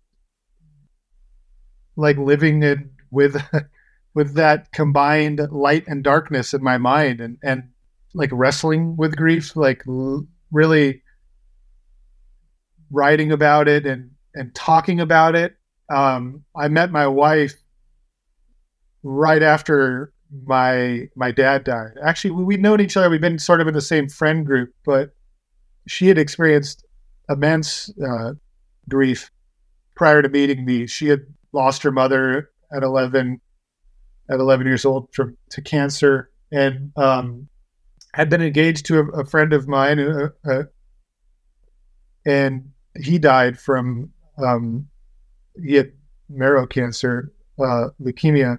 [1.96, 3.42] like living in with
[4.14, 7.70] with that combined light and darkness in my mind, and and
[8.14, 9.84] like wrestling with grief, like
[10.52, 11.02] really
[12.92, 15.56] writing about it and and talking about it.
[15.94, 17.56] Um, I met my wife
[19.04, 20.14] right after
[20.46, 21.92] my my dad died.
[22.04, 23.10] Actually, we'd known each other.
[23.10, 25.12] We'd been sort of in the same friend group, but
[25.88, 26.86] she had experienced
[27.30, 28.34] immense uh,
[28.90, 29.32] grief
[29.96, 30.88] prior to meeting me.
[30.88, 31.22] She had
[31.54, 33.40] lost her mother at eleven
[34.30, 37.48] at eleven years old from to cancer, and um,
[38.14, 40.64] had been engaged to a, a friend of mine, uh, uh,
[42.26, 44.88] and he died from um,
[45.64, 45.92] he had
[46.30, 48.58] marrow cancer, uh, leukemia,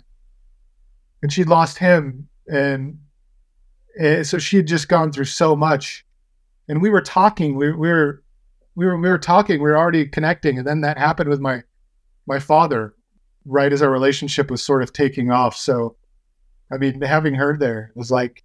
[1.22, 2.98] and she'd lost him, and,
[3.98, 6.04] and, so she had just gone through so much.
[6.68, 8.22] And we were talking, we, we were,
[8.74, 11.62] we were, we were talking, we were already connecting, and then that happened with my,
[12.26, 12.94] my father,
[13.44, 15.56] right as our relationship was sort of taking off.
[15.56, 15.96] So,
[16.72, 18.42] I mean, having her there was like,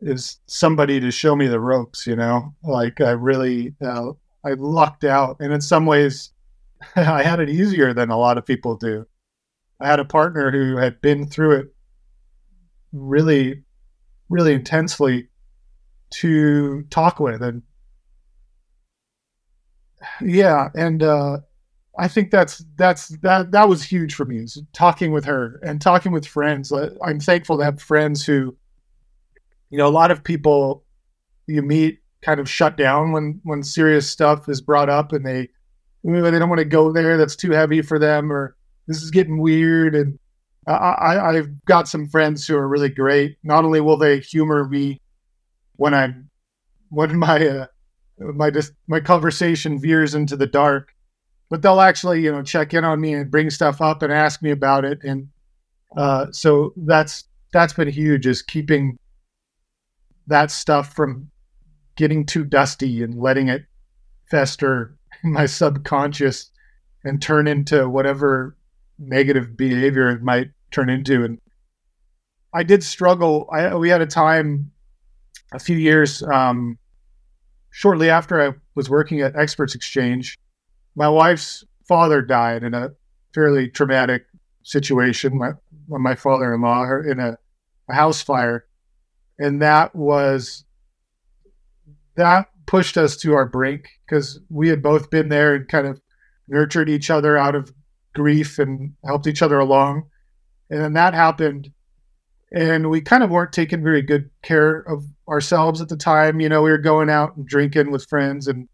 [0.00, 2.54] is somebody to show me the ropes, you know?
[2.62, 4.12] Like I really, uh,
[4.44, 5.36] I lucked out.
[5.40, 6.30] And in some ways,
[6.96, 9.06] I had it easier than a lot of people do.
[9.80, 11.66] I had a partner who had been through it
[12.92, 13.62] really,
[14.28, 15.28] really intensely
[16.10, 17.42] to talk with.
[17.42, 17.62] And
[20.22, 21.38] yeah, and uh,
[21.98, 24.38] I think that's that's that that was huge for me.
[24.38, 26.72] Is talking with her and talking with friends.
[27.04, 28.56] I'm thankful to have friends who,
[29.70, 30.84] you know, a lot of people
[31.46, 35.48] you meet kind of shut down when when serious stuff is brought up and they
[36.04, 39.38] they don't want to go there that's too heavy for them or this is getting
[39.38, 40.18] weird and
[40.66, 43.38] I, I I've got some friends who are really great.
[43.42, 45.00] Not only will they humor me
[45.76, 46.30] when I'm
[46.90, 47.66] when my uh,
[48.18, 50.94] my just my conversation veers into the dark,
[51.50, 54.42] but they'll actually you know check in on me and bring stuff up and ask
[54.42, 55.02] me about it.
[55.02, 55.28] And
[55.96, 58.96] uh, so that's that's been huge is keeping
[60.28, 61.30] that stuff from
[61.96, 63.64] getting too dusty and letting it
[64.30, 66.50] fester in my subconscious
[67.04, 68.56] and turn into whatever
[68.98, 71.24] negative behavior it might turn into.
[71.24, 71.40] And
[72.54, 73.48] I did struggle.
[73.52, 74.70] I, we had a time
[75.52, 76.78] a few years um,
[77.70, 80.38] shortly after I was working at Experts Exchange.
[80.94, 82.90] My wife's father died in a
[83.34, 84.26] fairly traumatic
[84.62, 85.38] situation.
[85.38, 85.52] My,
[85.88, 87.36] my father-in-law in a,
[87.88, 88.66] a house fire,
[89.38, 90.64] and that was
[92.16, 96.00] that pushed us to our brink because we had both been there and kind of
[96.46, 97.72] nurtured each other out of
[98.14, 100.04] grief and helped each other along.
[100.68, 101.72] And then that happened,
[102.52, 106.40] and we kind of weren't taking very good care of ourselves at the time.
[106.40, 108.68] You know, we were going out and drinking with friends and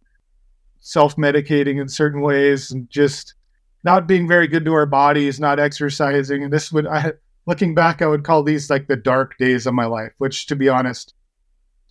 [0.87, 3.34] self medicating in certain ways and just
[3.82, 6.45] not being very good to our bodies, not exercising.
[6.45, 7.12] And this would, I,
[7.45, 10.55] looking back, I would call these like the dark days of my life, which to
[10.55, 11.12] be honest,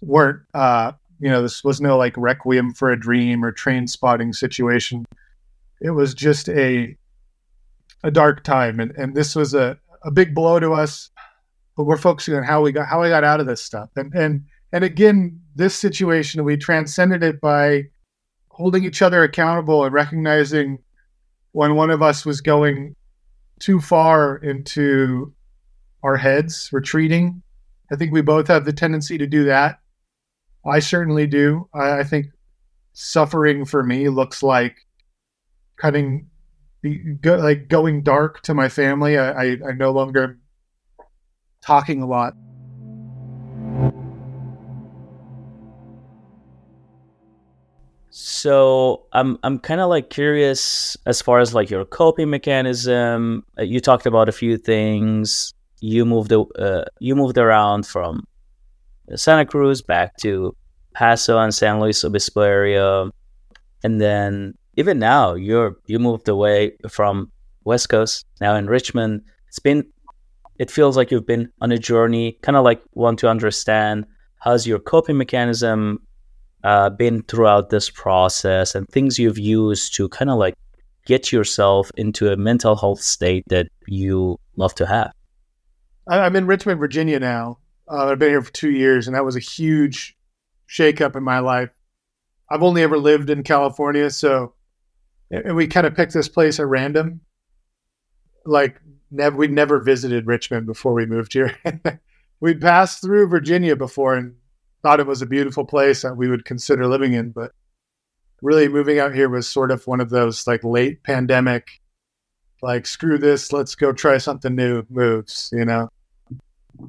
[0.01, 5.03] weren't, uh, you know, this was no like requiem for a dream or Trainspotting situation.
[5.81, 6.95] It was just a,
[8.01, 8.79] a dark time.
[8.79, 11.09] And, and this was a, a big blow to us,
[11.75, 13.89] but we're focusing on how we got, how I got out of this stuff.
[13.97, 17.89] And, and, and again, this situation, we transcended it by
[18.55, 20.79] holding each other accountable and recognizing
[21.51, 22.95] when one of us was going
[23.59, 25.33] too far into
[26.03, 27.43] our heads, retreating.
[27.91, 29.79] I think we both have the tendency to do that.
[30.65, 31.67] I certainly do.
[31.73, 32.27] I, I think
[32.93, 34.77] suffering for me looks like
[35.75, 36.27] cutting,
[37.19, 39.17] go, like going dark to my family.
[39.17, 40.39] I, I, I no longer
[41.61, 42.35] talking a lot.
[48.17, 53.43] So I'm I'm kind of like curious as far as like your coping mechanism.
[53.59, 55.53] Uh, you talked about a few things.
[55.81, 58.25] You moved uh, you moved around from
[59.15, 60.55] Santa Cruz back to
[60.93, 63.11] Paso and San Luis Obispo area,
[63.83, 67.29] and then even now you're you moved away from
[67.65, 69.23] West Coast now in Richmond.
[69.49, 69.85] It's been
[70.57, 72.39] it feels like you've been on a journey.
[72.41, 74.05] Kind of like want to understand
[74.39, 75.99] how's your coping mechanism
[76.65, 80.55] uh, been throughout this process and things you've used to kind of like
[81.05, 85.11] get yourself into a mental health state that you love to have?
[86.07, 87.59] I'm in Richmond, Virginia now.
[87.89, 90.17] Uh, I've been here for two years, and that was a huge
[90.67, 91.69] shakeup in my life.
[92.49, 94.53] I've only ever lived in California, so
[95.29, 97.21] and we kind of picked this place at random.
[98.43, 101.55] Like never, we'd never visited Richmond before we moved here.
[102.39, 104.35] we'd passed through Virginia before, and
[104.85, 107.51] thought it was a beautiful place that we would consider living in, but
[108.43, 111.81] really moving out here was sort of one of those like late pandemic,
[112.61, 115.89] like screw this, let's go try something new moves, you know.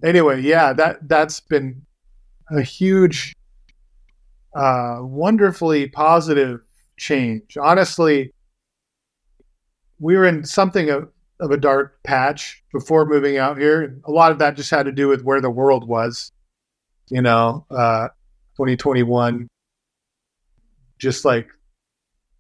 [0.05, 1.87] Anyway, yeah, that that's been
[2.51, 3.33] a huge,
[4.55, 6.61] uh, wonderfully positive
[6.99, 7.57] change.
[7.57, 8.31] Honestly,
[10.01, 11.09] we were in something of,
[11.41, 13.99] of a dark patch before moving out here.
[14.05, 16.31] A lot of that just had to do with where the world was
[17.09, 18.09] you know, uh,
[18.57, 19.49] 2021,
[20.99, 21.49] just like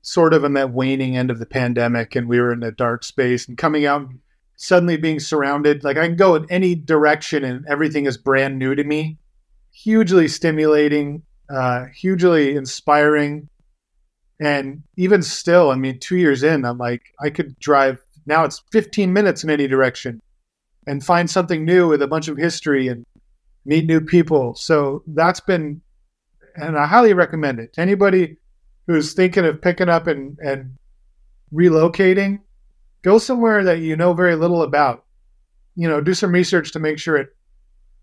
[0.02, 3.04] sort of in that waning end of the pandemic, and we were in a dark
[3.04, 4.08] space and coming out
[4.56, 5.84] suddenly being surrounded.
[5.84, 9.18] Like I can go in any direction and everything is brand new to me.
[9.72, 13.48] Hugely stimulating, uh, hugely inspiring.
[14.40, 18.62] And even still, I mean, two years in, I'm like, I could drive now it's
[18.72, 20.20] 15 minutes in any direction
[20.86, 23.06] and find something new with a bunch of history and
[23.66, 24.54] meet new people.
[24.54, 25.82] So that's been,
[26.54, 28.36] and I highly recommend it anybody
[28.86, 30.76] who's thinking of picking up and, and
[31.52, 32.40] relocating.
[33.02, 35.04] Go somewhere that you know very little about.
[35.74, 37.28] You know, do some research to make sure it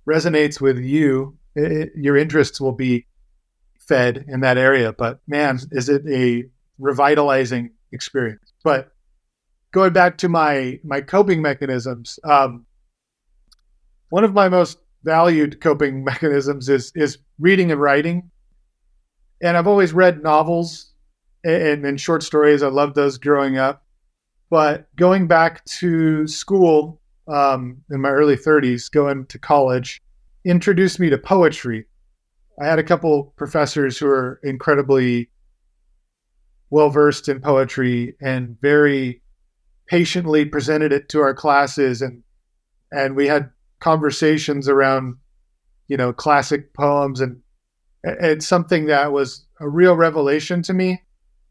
[0.08, 1.38] resonates with you.
[1.56, 3.08] It, your interests will be
[3.80, 4.94] fed in that area.
[4.94, 6.46] But man, is it a
[6.78, 8.54] revitalizing experience?
[8.64, 8.92] But
[9.72, 12.66] going back to my my coping mechanisms, um,
[14.10, 18.30] one of my most valued coping mechanisms is is reading and writing.
[19.42, 20.94] And I've always read novels
[21.44, 22.64] and, and short stories.
[22.64, 23.86] I loved those growing up.
[24.50, 30.02] But going back to school um, in my early 30s, going to college,
[30.46, 31.86] introduced me to poetry.
[32.62, 35.30] I had a couple professors who were incredibly
[36.70, 39.22] well versed in poetry and very
[39.88, 42.24] patiently presented it to our classes and
[42.92, 43.50] and we had
[43.84, 45.18] conversations around,
[45.90, 47.42] you know, classic poems, and
[48.04, 51.04] it's something that was a real revelation to me.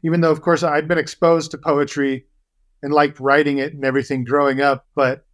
[0.03, 2.25] Even though, of course, I'd been exposed to poetry
[2.81, 5.25] and liked writing it and everything growing up, but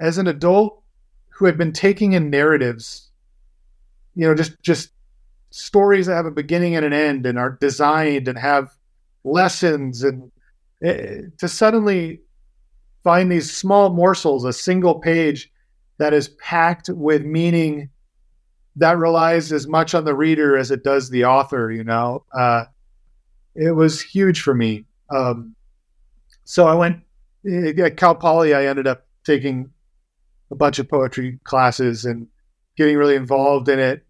[0.00, 0.82] as an adult
[1.30, 3.10] who had been taking in narratives,
[4.16, 4.90] you know, just just
[5.50, 8.76] stories that have a beginning and an end and are designed and have
[9.24, 10.30] lessons and
[10.84, 12.20] uh, to suddenly
[13.04, 15.50] find these small morsels, a single page
[15.98, 17.90] that is packed with meaning
[18.76, 22.64] that relies as much on the reader as it does the author, you know, uh,
[23.54, 24.84] it was huge for me.
[25.10, 25.56] Um,
[26.44, 27.02] so I went
[27.44, 28.54] at Cal Poly.
[28.54, 29.70] I ended up taking
[30.50, 32.28] a bunch of poetry classes and
[32.76, 34.04] getting really involved in it.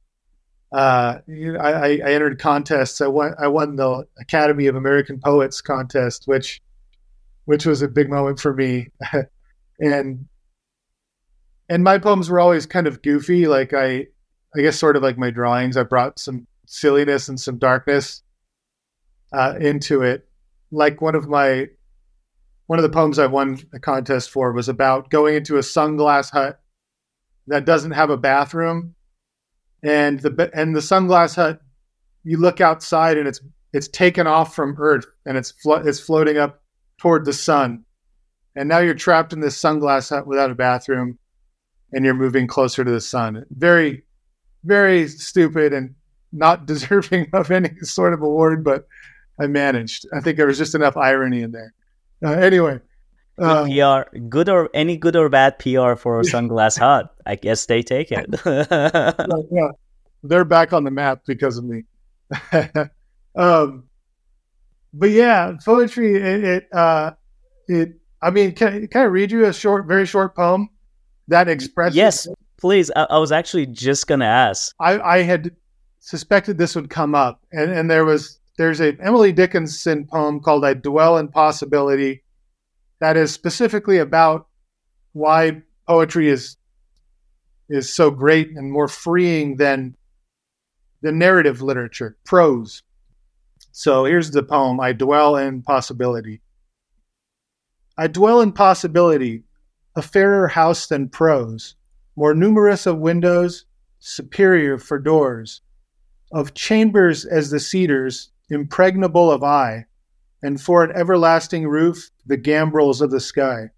[0.71, 3.01] Uh, I, I, entered contests.
[3.01, 3.35] I won.
[3.39, 6.61] I won the Academy of American Poets contest, which
[7.47, 8.89] which was a big moment for me.
[9.81, 10.29] and
[11.69, 13.47] and my poems were always kind of goofy.
[13.47, 14.07] Like I,
[14.57, 15.77] I guess sort of like my drawings.
[15.77, 18.23] I brought some silliness and some darkness
[19.33, 20.29] uh, into it.
[20.71, 21.69] Like one of my
[22.67, 26.31] one of the poems I won a contest for was about going into a sunglass
[26.31, 26.61] hut
[27.47, 28.95] that doesn't have a bathroom,
[29.83, 31.61] and the and the sunglass hut.
[32.25, 33.41] You look outside and it's
[33.73, 36.63] it's taken off from Earth and it's flo- it's floating up
[36.99, 37.85] toward the sun.
[38.57, 41.19] And now you're trapped in this sunglass hut without a bathroom
[41.93, 43.45] and you're moving closer to the sun.
[43.51, 44.05] Very,
[44.65, 45.95] very stupid and
[46.33, 48.87] not deserving of any sort of award, but
[49.41, 50.07] I managed.
[50.13, 51.75] I think there was just enough irony in there.
[52.25, 52.81] Uh, anyway.
[53.41, 57.15] Uh, PR, good or any good or bad PR for Sunglass Hut?
[57.25, 58.29] I guess they take it.
[59.51, 59.69] yeah,
[60.25, 61.85] they're back on the map because of me.
[63.37, 63.85] um,
[64.93, 66.17] but yeah, poetry.
[66.17, 67.13] It, it, uh,
[67.69, 68.01] it.
[68.21, 70.69] I mean, can, can I read you a short, very short poem
[71.29, 71.97] that expresses?
[71.97, 72.91] Yes, please.
[72.95, 74.75] I, I was actually just gonna ask.
[74.81, 75.55] I, I had
[76.01, 80.65] suspected this would come up, and and there was there's a Emily Dickinson poem called
[80.65, 82.25] "I Dwell in Possibility,"
[83.01, 84.49] that is specifically about
[85.13, 86.57] why poetry is
[87.69, 89.95] is so great and more freeing than
[91.03, 92.83] the narrative literature, prose.
[93.73, 96.41] So here's the poem I dwell in possibility.
[97.97, 99.45] I dwell in possibility,
[99.97, 101.75] a fairer house than prose,
[102.17, 103.65] more numerous of windows,
[103.99, 105.61] superior for doors,
[106.33, 109.87] of chambers as the cedars, impregnable of eye,
[110.43, 113.71] and for an everlasting roof, the gambrels of the sky.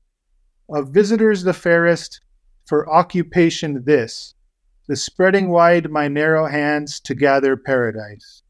[0.68, 2.20] Of visitors the fairest,
[2.66, 4.34] for occupation this,
[4.86, 8.42] the spreading wide my narrow hands to gather paradise.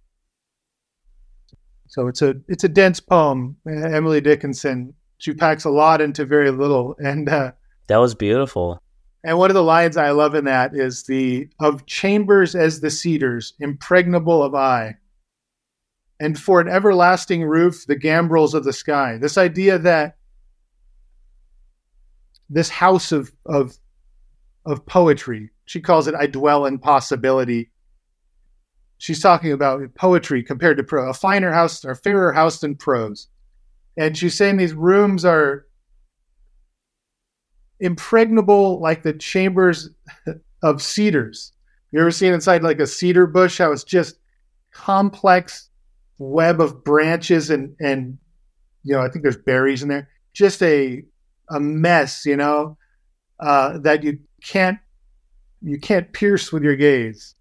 [1.89, 3.57] So it's a it's a dense poem.
[3.67, 4.95] Emily Dickinson.
[5.21, 7.53] She packs a lot into very little, and uh,
[7.89, 8.83] that was beautiful.
[9.23, 12.91] And one of the lines I love in that is the of chambers as the
[12.91, 14.97] cedars, impregnable of eye,
[16.19, 19.19] and for an everlasting roof, the gambrels of the sky.
[19.19, 20.17] This idea that
[22.49, 23.77] this house of of
[24.65, 27.71] of poetry, she calls it "I dwell in possibility,"
[28.97, 33.29] she's talking about poetry compared to prose, a finer house or fairer house than prose.
[33.97, 35.67] And she's saying these rooms are
[37.81, 39.91] impregnable like the chambers
[40.63, 41.53] of cedars.
[41.93, 44.17] You ever seen inside like a cedar bush how it's just
[44.73, 45.69] complex
[46.19, 48.19] web of branches and and
[48.85, 50.09] you know I think there's berries in there.
[50.33, 51.03] Just a
[51.49, 52.77] a mess, you know,
[53.41, 54.79] uh, that you can't
[55.63, 57.35] you can't pierce with your gaze.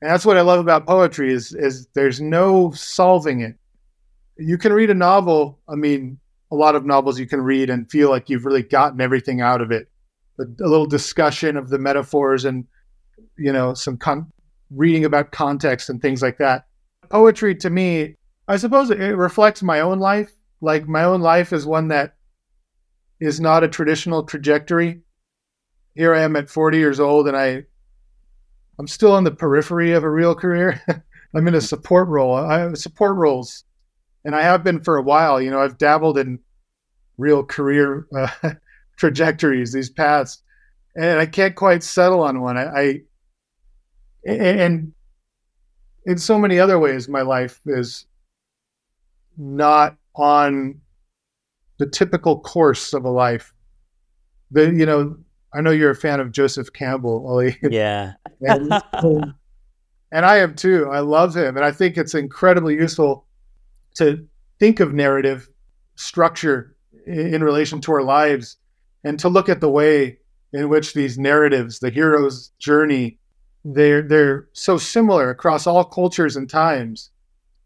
[0.00, 3.57] And that's what I love about poetry is is there's no solving it.
[4.38, 6.18] You can read a novel, I mean,
[6.50, 9.60] a lot of novels you can read and feel like you've really gotten everything out
[9.60, 9.88] of it.
[10.38, 12.64] A, a little discussion of the metaphors and
[13.36, 14.30] you know, some con-
[14.70, 16.66] reading about context and things like that.
[17.08, 18.16] Poetry to me,
[18.48, 20.32] I suppose it reflects my own life.
[20.60, 22.16] Like my own life is one that
[23.20, 25.00] is not a traditional trajectory.
[25.94, 27.64] Here I am at 40 years old and I
[28.78, 30.80] I'm still on the periphery of a real career.
[31.34, 32.34] I'm in a support role.
[32.34, 33.64] I have support roles,
[34.24, 35.40] and I have been for a while.
[35.40, 36.38] You know, I've dabbled in
[37.16, 38.28] real career uh,
[38.96, 40.42] trajectories, these paths,
[40.96, 42.56] and I can't quite settle on one.
[42.56, 43.00] I, I
[44.26, 44.92] and
[46.04, 48.06] in so many other ways, my life is
[49.36, 50.80] not on
[51.78, 53.52] the typical course of a life.
[54.50, 55.16] The you know
[55.52, 57.56] I know you're a fan of Joseph Campbell, Ali.
[57.70, 58.14] Yeah.
[58.40, 58.82] and,
[60.12, 60.88] and I am too.
[60.90, 61.56] I love him.
[61.56, 63.26] And I think it's incredibly useful
[63.98, 64.26] to
[64.58, 65.48] think of narrative
[65.96, 66.76] structure
[67.06, 68.56] in relation to our lives
[69.04, 70.18] and to look at the way
[70.52, 73.18] in which these narratives, the hero's journey,
[73.64, 77.10] they're they're so similar across all cultures and times.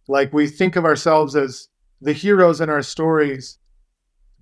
[0.08, 1.68] Like we think of ourselves as
[2.00, 3.58] the heroes in our stories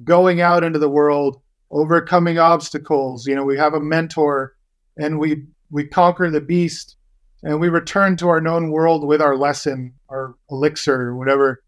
[0.03, 3.27] going out into the world overcoming obstacles.
[3.27, 4.57] You know, we have a mentor
[4.97, 6.97] and we we conquer the beast
[7.43, 11.63] and we return to our known world with our lesson, our elixir, whatever,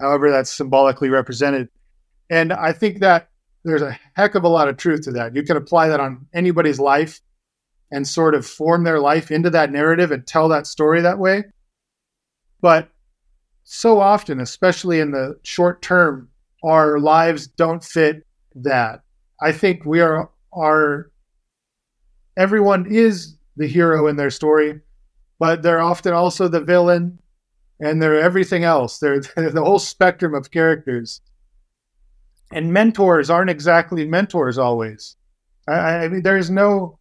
[0.00, 1.68] however that's symbolically represented.
[2.30, 3.28] And I think that
[3.64, 5.34] there's a heck of a lot of truth to that.
[5.34, 7.20] You can apply that on anybody's life
[7.90, 11.44] and sort of form their life into that narrative and tell that story that way.
[12.60, 12.90] But
[13.64, 16.28] so often, especially in the short term,
[16.64, 19.02] our lives don't fit that.
[19.40, 21.10] I think we are are
[22.36, 24.80] everyone is the hero in their story,
[25.38, 27.18] but they're often also the villain
[27.80, 28.98] and they're everything else.
[28.98, 31.20] They're, they're the whole spectrum of characters.
[32.52, 35.16] And mentors aren't exactly mentors always.
[35.68, 36.98] I, I mean, there's no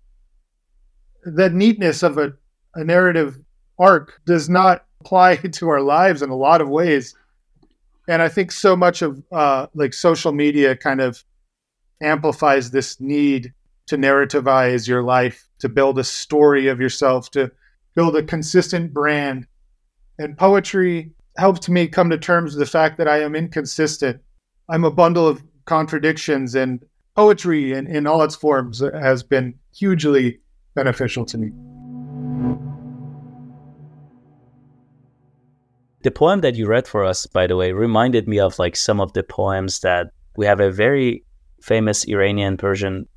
[1.23, 2.33] the neatness of a,
[2.75, 3.37] a narrative
[3.79, 7.15] arc does not apply to our lives in a lot of ways.
[8.07, 11.23] And I think so much of uh, like social media kind of
[12.01, 13.53] amplifies this need
[13.87, 17.51] to narrativize your life, to build a story of yourself, to
[17.95, 19.47] build a consistent brand.
[20.19, 24.19] And poetry helped me come to terms with the fact that I am inconsistent.
[24.69, 26.83] I'm a bundle of contradictions, and
[27.15, 30.39] poetry in, in all its forms has been hugely
[30.75, 31.51] beneficial to me.
[36.03, 39.01] The poem that you read for us, by the way, reminded me of like some
[39.01, 41.25] of the poems that we have a very
[41.61, 43.07] famous Iranian Persian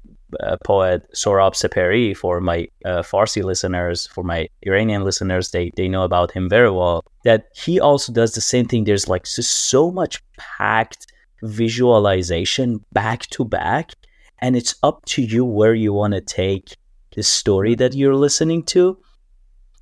[0.41, 5.89] uh, poet Sohrab Sepehri for my uh, Farsi listeners, for my Iranian listeners, they they
[5.89, 7.05] know about him very well.
[7.24, 8.85] That he also does the same thing.
[8.85, 11.07] There's like just so much packed
[11.43, 13.93] visualization back to back,
[14.39, 16.76] and it's up to you where you want to take
[17.14, 18.99] the story that you're listening to.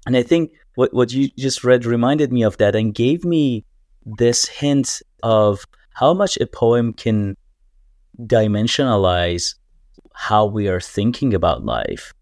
[0.07, 3.65] And I think what what you just read reminded me of that and gave me
[4.05, 7.37] this hint of how much a poem can
[8.19, 9.55] dimensionalize
[10.19, 12.13] how we are thinking about life.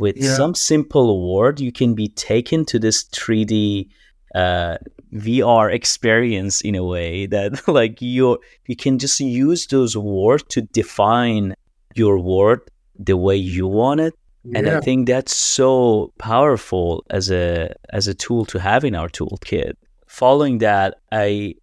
[0.00, 0.34] With yeah.
[0.34, 3.88] some simple word, you can be taken to this 3D
[4.34, 4.78] uh,
[5.14, 10.62] VR experience in a way that like you you can just use those words to
[10.62, 11.54] define
[11.94, 12.60] your word
[12.98, 14.14] the way you want it.
[14.42, 14.58] Yeah.
[14.58, 19.08] And I think that's so powerful as a as a tool to have in our
[19.08, 19.74] toolkit.
[20.08, 21.54] Following that, I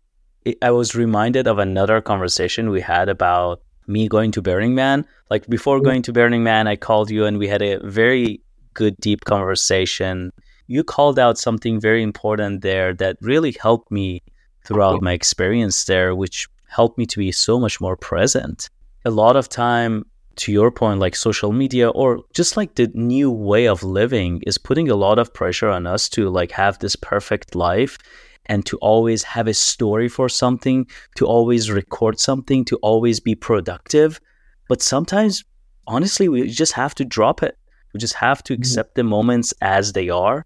[0.62, 5.06] I was reminded of another conversation we had about me going to Burning Man.
[5.30, 8.42] Like before going to Burning Man, I called you and we had a very
[8.74, 10.32] good, deep conversation.
[10.68, 14.24] You called out something very important there that really helped me
[14.66, 18.70] throughout my experience there, which helped me to be so much more present.
[19.06, 20.06] A lot of time,
[20.36, 24.58] to your point, like social media or just like the new way of living is
[24.58, 27.98] putting a lot of pressure on us to like have this perfect life
[28.48, 33.36] and to always have a story for something, to always record something, to always be
[33.36, 34.20] productive.
[34.68, 35.44] But sometimes,
[35.88, 37.58] honestly, we just have to drop it.
[37.94, 38.62] We just have to mm-hmm.
[38.62, 40.46] accept the moments as they are.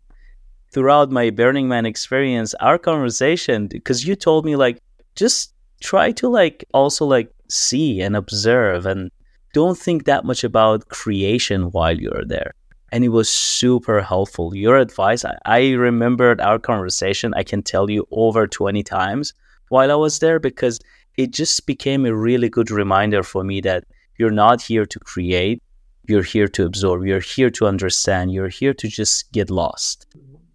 [0.72, 4.80] Throughout my Burning Man experience, our conversation, because you told me, like,
[5.16, 9.10] just try to, like, also, like, see and observe and
[9.54, 12.54] don't think that much about creation while you're there
[12.92, 14.56] and it was super helpful.
[14.56, 19.34] Your advice, I, I remembered our conversation, I can tell you over 20 times
[19.70, 20.80] while I was there because
[21.18, 23.86] it just became a really good reminder for me that
[24.18, 25.62] you're not here to create,
[26.08, 30.06] you're here to absorb, you're here to understand, you're here to just get lost.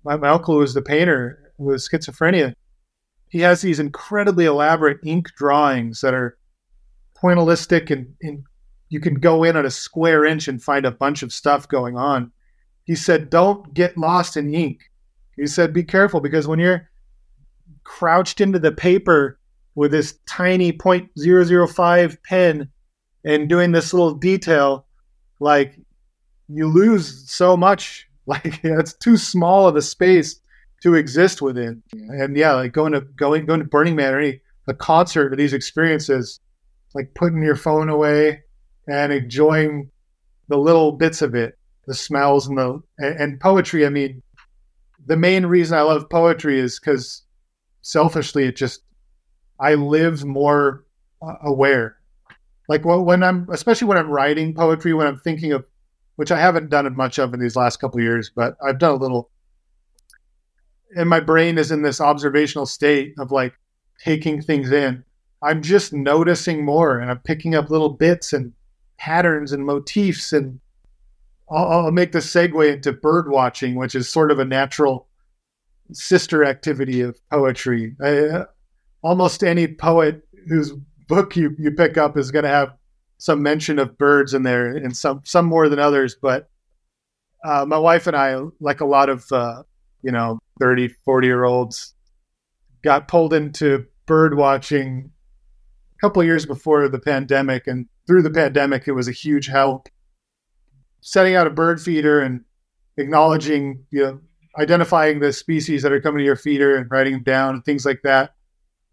[0.05, 2.55] My, my uncle was the painter with schizophrenia.
[3.29, 6.37] He has these incredibly elaborate ink drawings that are
[7.23, 8.45] pointillistic and, and
[8.93, 11.97] you can go in at a square inch and find a bunch of stuff going
[11.97, 12.31] on.
[12.85, 14.91] He said, Don't get lost in ink.
[15.35, 16.91] He said, Be careful because when you're
[17.85, 19.39] crouched into the paper
[19.75, 22.69] with this tiny 0.005 pen
[23.25, 24.85] and doing this little detail,
[25.41, 25.79] like
[26.49, 28.07] you lose so much.
[28.25, 30.37] Like it's too small of a space
[30.85, 31.83] to exist within.
[31.93, 35.37] And yeah, like going to going going to Burning Man or any a concert or
[35.37, 36.39] these experiences,
[36.95, 38.45] like putting your phone away,
[38.89, 39.91] and enjoying
[40.49, 43.87] the little bits of it, the smells and the and, poetry.
[43.87, 44.23] I mean,
[45.07, 47.23] the main reason I love poetry is because
[47.81, 48.83] selfishly, it just
[49.59, 50.85] I live more
[51.43, 51.97] aware.
[52.69, 55.65] Like when I'm, especially when I'm writing poetry, when I'm thinking of,
[56.17, 58.97] which I haven't done much of in these last couple years, but I've done a
[58.97, 59.31] little.
[60.97, 63.55] And my brain is in this observational state of like
[64.05, 65.05] taking things in.
[65.43, 68.53] I'm just noticing more, and I'm picking up little bits and
[69.03, 70.33] patterns and motifs.
[70.33, 70.61] And
[71.51, 75.09] I'll, I'll make the segue into bird watching, which is sort of a natural
[75.93, 77.97] sister activity of poetry.
[78.01, 78.45] I,
[79.03, 80.73] almost any poet whose
[81.09, 82.75] book you, you pick up is going to have
[83.19, 86.17] some mention of birds in there, and some some more than others.
[86.21, 86.49] But
[87.45, 89.63] uh, my wife and I, like a lot of uh,
[90.03, 91.95] you know, 30, 40 year olds
[92.83, 95.12] got pulled into bird watching
[96.03, 97.67] couple years before the pandemic.
[97.67, 99.89] And through the pandemic, it was a huge help.
[101.01, 102.45] Setting out a bird feeder and
[102.97, 104.21] acknowledging, you know,
[104.59, 107.87] identifying the species that are coming to your feeder and writing them down and things
[107.87, 108.35] like that.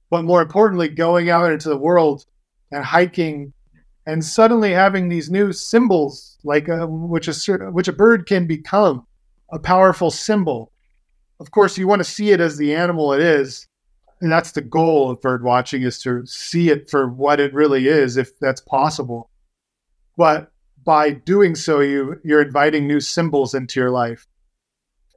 [0.09, 2.25] But more importantly, going out into the world
[2.71, 3.53] and hiking
[4.05, 9.05] and suddenly having these new symbols, like a, which a which a bird can become
[9.51, 10.71] a powerful symbol.
[11.39, 13.67] Of course, you want to see it as the animal it is,
[14.21, 17.87] and that's the goal of bird watching is to see it for what it really
[17.87, 19.29] is, if that's possible.
[20.17, 20.51] But
[20.85, 24.27] by doing so, you you're inviting new symbols into your life.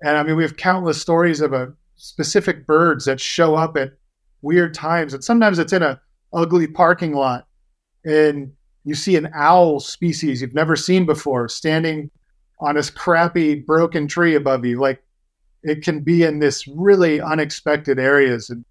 [0.03, 3.92] And I mean, we have countless stories of a specific birds that show up at
[4.42, 6.00] weird times, and sometimes it's in a
[6.32, 7.46] ugly parking lot,
[8.05, 8.53] and
[8.84, 12.11] you see an owl species you've never seen before standing
[12.61, 14.80] on this crappy broken tree above you.
[14.80, 15.03] Like
[15.62, 18.50] it can be in this really unexpected areas.
[18.50, 18.64] And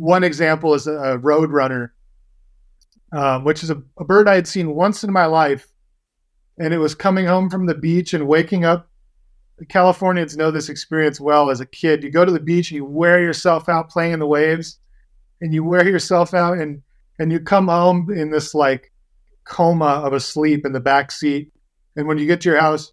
[0.00, 1.90] one example is a roadrunner,
[3.12, 5.68] um, which is a, a bird I had seen once in my life.
[6.58, 8.88] And it was coming home from the beach and waking up.
[9.68, 12.02] Californians know this experience well as a kid.
[12.02, 14.78] You go to the beach and you wear yourself out playing in the waves,
[15.42, 16.82] and you wear yourself out and
[17.18, 18.90] and you come home in this like
[19.44, 21.52] coma of a sleep in the back seat.
[21.94, 22.92] And when you get to your house,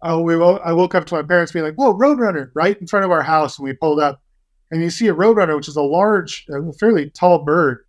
[0.00, 3.04] oh, we I woke up to my parents being like, "Whoa, Roadrunner!" right in front
[3.04, 4.22] of our house, and we pulled up,
[4.70, 7.84] and you see a Roadrunner, which is a large, a fairly tall bird.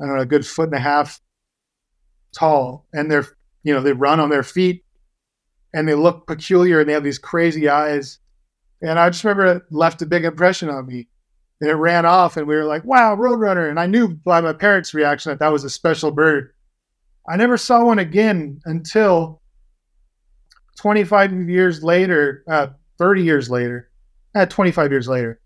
[0.00, 1.20] I don't know, a good foot and a half
[2.32, 3.26] tall, and they're
[3.62, 4.84] you know they run on their feet,
[5.74, 8.18] and they look peculiar, and they have these crazy eyes.
[8.80, 11.08] And I just remember it left a big impression on me.
[11.60, 14.52] And it ran off, and we were like, "Wow, Roadrunner!" And I knew by my
[14.52, 16.52] parents' reaction that that was a special bird.
[17.28, 19.42] I never saw one again until
[20.78, 23.90] 25 years later, uh, 30 years later,
[24.36, 25.40] uh, 25 years later.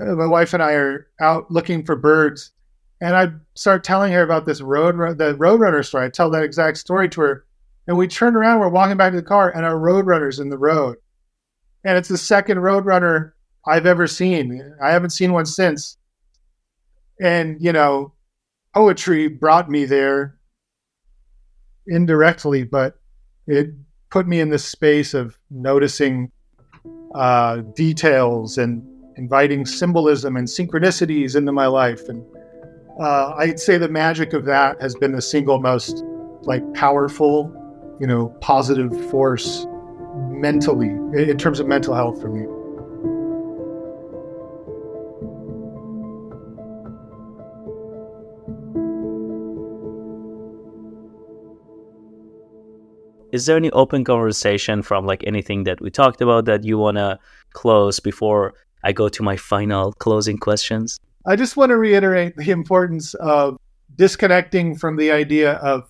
[0.00, 2.52] Uh, my wife and I are out looking for birds,
[3.00, 6.06] and I start telling her about this road the roadrunner story.
[6.06, 7.46] I tell that exact story to her,
[7.86, 8.60] and we turn around.
[8.60, 10.96] We're walking back to the car, and our roadrunner's in the road,
[11.84, 13.32] and it's the second roadrunner
[13.66, 14.74] I've ever seen.
[14.82, 15.96] I haven't seen one since.
[17.20, 18.12] And you know,
[18.74, 20.38] poetry brought me there
[21.86, 22.98] indirectly, but
[23.46, 23.70] it
[24.10, 26.30] put me in this space of noticing
[27.14, 32.08] uh, details and inviting symbolism and synchronicities into my life.
[32.08, 32.24] And
[33.00, 36.04] uh, I'd say the magic of that has been the single most
[36.42, 37.52] like powerful,
[38.00, 39.66] you know, positive force
[40.28, 42.46] mentally in terms of mental health for me.
[53.30, 56.96] is there any open conversation from like anything that we talked about that you want
[56.96, 57.18] to
[57.52, 58.54] close before
[58.84, 60.98] I go to my final closing questions?
[61.26, 63.58] I just want to reiterate the importance of
[63.96, 65.88] disconnecting from the idea of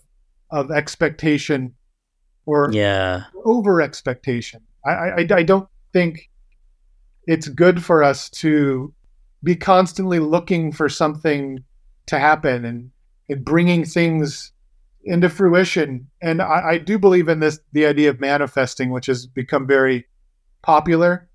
[0.51, 1.74] of expectation
[2.47, 4.62] or yeah over expectation.
[4.84, 6.30] I, I, I don't think
[7.26, 8.95] it's good for us to
[9.45, 11.62] be constantly looking for something
[12.07, 12.91] to happen and,
[13.28, 14.53] and bringing things
[15.05, 16.09] into fruition.
[16.20, 20.07] And I, I, do believe in this the idea of manifesting, which has become very
[20.62, 21.28] popular.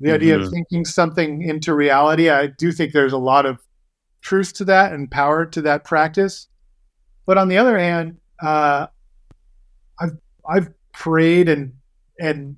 [0.00, 0.14] The mm-hmm.
[0.14, 0.50] idea of mm-hmm.
[0.50, 2.28] thinking something into reality.
[2.28, 3.58] I do think there's a lot of
[4.20, 6.48] truth to that and power to that practice.
[7.26, 8.86] But on the other hand, uh,
[10.00, 10.18] I've
[10.48, 11.74] I've prayed and
[12.18, 12.56] and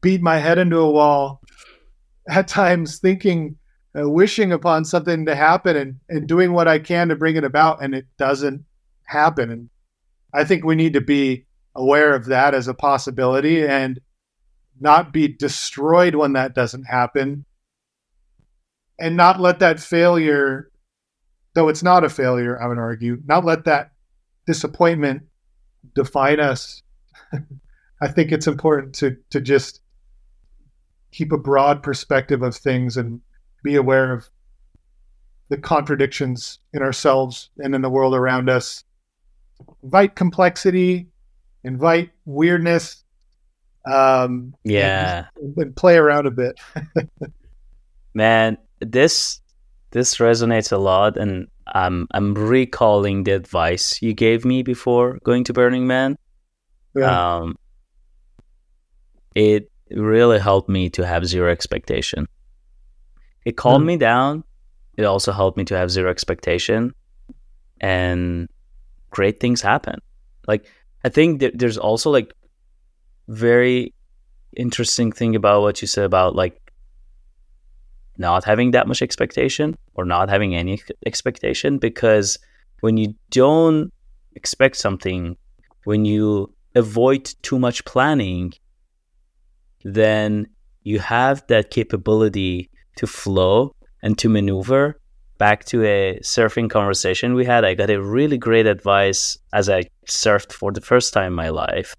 [0.00, 1.40] beat my head into a wall
[2.28, 3.56] at times, thinking,
[3.98, 7.44] uh, wishing upon something to happen and and doing what I can to bring it
[7.44, 8.64] about, and it doesn't
[9.04, 9.50] happen.
[9.50, 9.70] And
[10.32, 14.00] I think we need to be aware of that as a possibility and
[14.80, 17.44] not be destroyed when that doesn't happen
[18.98, 20.70] and not let that failure
[21.54, 23.92] though it's not a failure i would argue not let that
[24.46, 25.22] disappointment
[25.94, 26.82] define us
[28.00, 29.80] i think it's important to to just
[31.10, 33.20] keep a broad perspective of things and
[33.62, 34.28] be aware of
[35.48, 38.84] the contradictions in ourselves and in the world around us
[39.82, 41.08] invite complexity,
[41.64, 43.04] invite weirdness.
[43.88, 46.58] Um, yeah, and, and play around a bit.
[48.14, 49.40] Man, this
[49.90, 55.44] this resonates a lot, and I'm I'm recalling the advice you gave me before going
[55.44, 56.18] to Burning Man.
[56.94, 57.36] Yeah.
[57.36, 57.56] Um,
[59.34, 62.26] it really helped me to have zero expectation.
[63.44, 63.88] It calmed mm.
[63.88, 64.44] me down.
[64.96, 66.94] It also helped me to have zero expectation,
[67.80, 68.48] and
[69.10, 70.00] great things happen.
[70.46, 70.66] Like
[71.04, 72.34] I think that there's also like
[73.28, 73.94] very
[74.56, 76.60] interesting thing about what you said about like
[78.16, 82.38] not having that much expectation or not having any expectation because
[82.80, 83.92] when you don't
[84.34, 85.36] expect something,
[85.84, 88.52] when you avoid too much planning,
[89.84, 90.46] then
[90.82, 94.98] you have that capability to flow and to maneuver.
[95.38, 99.84] Back to a surfing conversation we had, I got a really great advice as I
[100.08, 101.94] surfed for the first time in my life.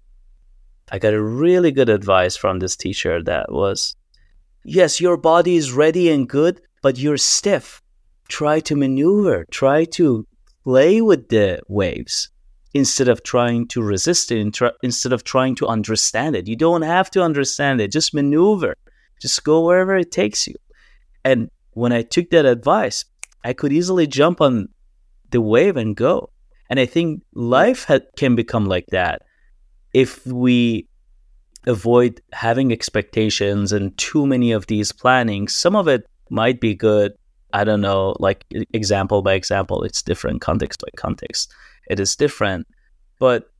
[0.92, 3.94] I got a really good advice from this teacher that was
[4.64, 7.80] yes, your body is ready and good, but you're stiff.
[8.28, 10.26] Try to maneuver, try to
[10.64, 12.30] play with the waves
[12.74, 16.46] instead of trying to resist it, instead of trying to understand it.
[16.46, 18.74] You don't have to understand it, just maneuver,
[19.20, 20.54] just go wherever it takes you.
[21.24, 23.04] And when I took that advice,
[23.44, 24.68] I could easily jump on
[25.30, 26.30] the wave and go.
[26.68, 29.22] And I think life can become like that
[29.92, 30.88] if we
[31.66, 35.54] avoid having expectations and too many of these plannings.
[35.54, 37.12] Some of it might be good.
[37.52, 41.52] I don't know, like example by example, it's different context by context.
[41.88, 42.66] It is different.
[43.18, 43.50] But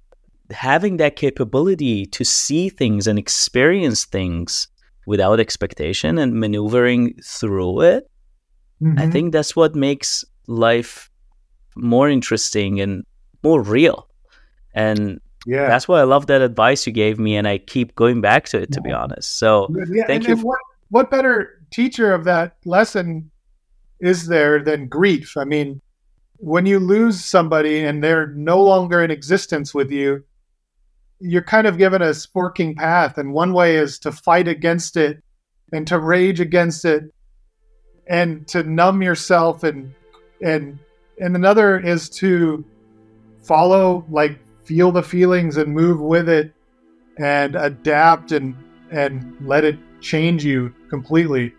[0.51, 4.69] having that capability to see things and experience things
[5.07, 8.11] without expectation and maneuvering through it,
[8.81, 8.99] mm-hmm.
[8.99, 11.11] I think that's what makes life
[11.77, 13.05] more interesting and
[13.43, 14.09] more real.
[14.75, 15.67] And yeah.
[15.67, 18.61] That's why I love that advice you gave me, and I keep going back to
[18.61, 18.73] it.
[18.73, 20.37] To be honest, so yeah, thank you.
[20.37, 20.59] For- what,
[20.91, 23.31] what better teacher of that lesson
[24.01, 25.37] is there than grief?
[25.37, 25.81] I mean,
[26.37, 30.25] when you lose somebody and they're no longer in existence with you,
[31.21, 35.23] you're kind of given a sporking path, and one way is to fight against it
[35.73, 37.05] and to rage against it
[38.07, 39.95] and to numb yourself and
[40.43, 40.79] and
[41.21, 42.65] and another is to
[43.43, 44.39] follow like
[44.71, 46.55] feel the feelings and move with it
[47.19, 48.55] and adapt and
[48.93, 51.53] and let it change you completely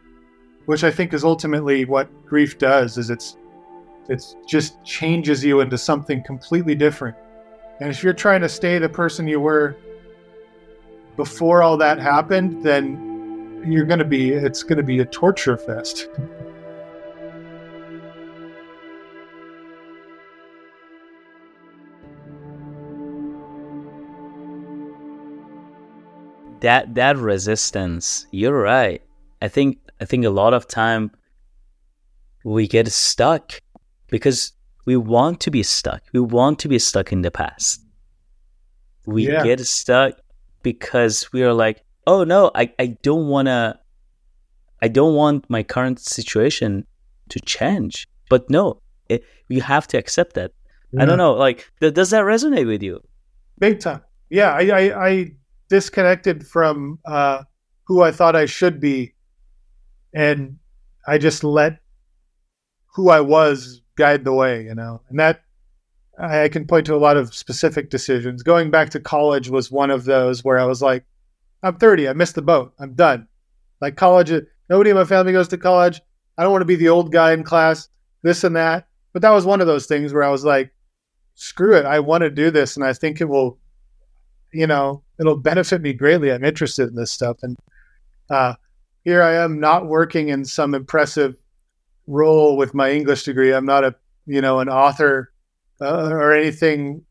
[0.66, 3.36] which i think is ultimately what grief does is it's
[4.10, 7.16] it's just changes you into something completely different.
[7.80, 9.76] And if you're trying to stay the person you were
[11.18, 15.58] before all that happened then you're going to be it's going to be a torture
[15.58, 16.08] fest
[26.62, 29.02] that that resistance you're right.
[29.42, 31.12] I think i think a lot of time
[32.44, 33.62] we get stuck
[34.10, 34.54] because
[34.86, 36.02] we want to be stuck.
[36.12, 37.86] We want to be stuck in the past.
[39.06, 39.44] We yeah.
[39.44, 40.14] get stuck
[40.64, 43.78] because we are like oh no i, I don't want to
[44.82, 46.86] i don't want my current situation
[47.30, 48.08] to change.
[48.30, 50.52] But no eh, it, you have to accept that.
[50.92, 51.04] Yeah.
[51.04, 53.02] i don't know like th- does that resonate with you?
[53.60, 54.02] Big time.
[54.30, 55.32] Yeah I, I, I
[55.72, 57.44] disconnected from uh,
[57.86, 59.14] who I thought I should be,
[60.14, 60.58] and
[61.08, 61.80] I just let
[62.94, 65.02] who I was guide the way, you know.
[65.10, 65.44] And that
[66.20, 68.44] I, I can point to a lot of specific decisions.
[68.44, 71.06] Going back to college was one of those where I was like,
[71.64, 73.30] I'm 30, I missed the boat, I'm done.
[73.80, 74.32] Like college,
[74.70, 76.02] nobody in my family goes to college.
[76.38, 77.88] I don't want to be the old guy in class,
[78.24, 78.88] this and that.
[79.14, 80.74] But that was one of those things where I was like,
[81.36, 83.58] screw it, I want to do this, and I think it will,
[84.52, 86.32] you know, it'll benefit me greatly.
[86.32, 87.58] I'm interested in this stuff, and
[88.30, 88.56] uh,
[89.04, 91.36] here I am, not working in some impressive
[92.08, 93.54] role with my English degree.
[93.54, 93.96] I'm not a
[94.26, 95.32] you know an author
[95.82, 97.04] uh, or anything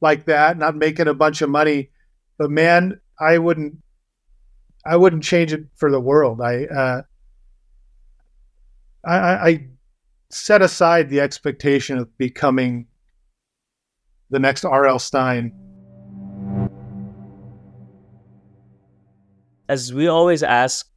[0.00, 0.58] like that.
[0.58, 1.90] Not making a bunch of money,
[2.38, 3.76] but man, I wouldn't
[4.84, 6.40] I wouldn't change it for the world.
[6.40, 7.02] I uh,
[9.04, 9.66] I, I
[10.30, 12.86] set aside the expectation of becoming
[14.30, 14.98] the next R.L.
[14.98, 15.52] Stine
[19.68, 20.88] as we always ask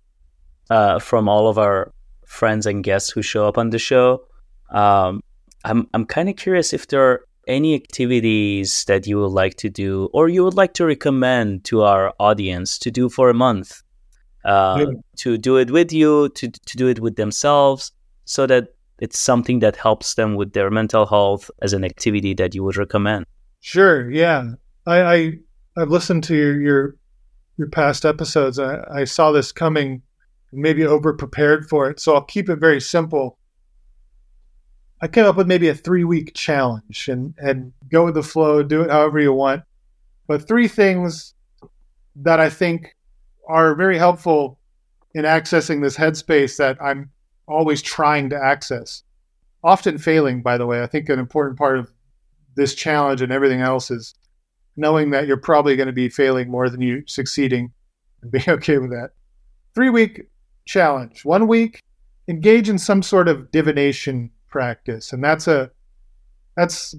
[0.70, 1.91] uh, from all of our
[2.26, 4.24] friends and guests who show up on the show,
[4.72, 5.22] um,
[5.65, 9.70] I'm I'm kind of curious if there are any activities that you would like to
[9.70, 13.82] do or you would like to recommend to our audience to do for a month,
[14.45, 14.93] uh, yeah.
[15.17, 17.91] to do it with you, to to do it with themselves,
[18.26, 22.53] so that it's something that helps them with their mental health as an activity that
[22.53, 23.26] you would recommend.
[23.61, 24.09] Sure.
[24.11, 24.51] Yeah.
[24.86, 25.34] I, I
[25.78, 26.95] I've listened to your, your
[27.60, 30.01] your past episodes, I, I saw this coming,
[30.51, 31.99] maybe over prepared for it.
[31.99, 33.38] So I'll keep it very simple.
[35.01, 38.64] I came up with maybe a three week challenge and, and go with the flow,
[38.64, 39.64] do it however you want.
[40.28, 41.36] But three things
[42.16, 42.95] that I think
[43.47, 44.60] are very helpful
[45.14, 47.12] in accessing this headspace that I'm
[47.47, 49.03] always trying to access.
[49.64, 50.82] Often failing, by the way.
[50.82, 51.91] I think an important part of
[52.55, 54.16] this challenge and everything else is
[54.80, 57.71] knowing that you're probably going to be failing more than you succeeding.
[58.21, 59.11] and be okay with that.
[59.75, 60.30] Three week
[60.65, 61.25] challenge.
[61.25, 61.82] One week,
[62.27, 65.13] engage in some sort of divination practice.
[65.13, 65.71] And that's a
[66.55, 66.95] that's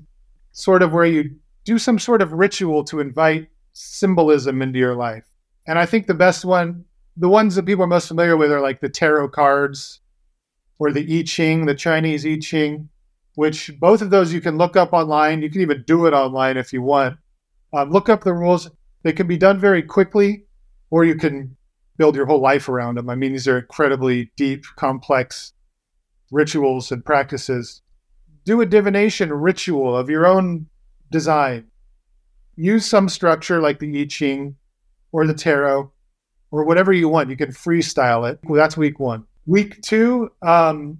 [0.52, 5.24] sort of where you do some sort of ritual to invite symbolism into your life.
[5.66, 6.84] And I think the best one,
[7.16, 10.00] the ones that people are most familiar with are like the tarot cards
[10.78, 12.88] or the I Ching, the Chinese I Ching,
[13.34, 15.42] which both of those you can look up online.
[15.42, 17.18] You can even do it online if you want.
[17.72, 18.70] Um, look up the rules.
[19.02, 20.44] They can be done very quickly,
[20.90, 21.56] or you can
[21.96, 23.10] build your whole life around them.
[23.10, 25.52] I mean, these are incredibly deep, complex
[26.30, 27.82] rituals and practices.
[28.44, 30.66] Do a divination ritual of your own
[31.10, 31.66] design.
[32.56, 34.56] Use some structure like the I Ching
[35.12, 35.92] or the tarot
[36.50, 37.30] or whatever you want.
[37.30, 38.38] You can freestyle it.
[38.44, 39.24] Well, that's week one.
[39.46, 40.98] Week two, um,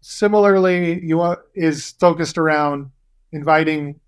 [0.00, 2.90] similarly, you want, is focused around
[3.32, 4.00] inviting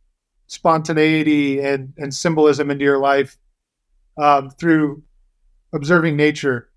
[0.47, 3.37] spontaneity and, and symbolism into your life
[4.17, 5.03] um, through
[5.73, 6.69] observing nature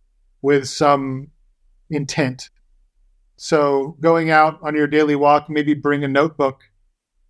[0.42, 1.28] with some
[1.90, 2.50] intent.
[3.36, 6.62] So, going out on your daily walk, maybe bring a notebook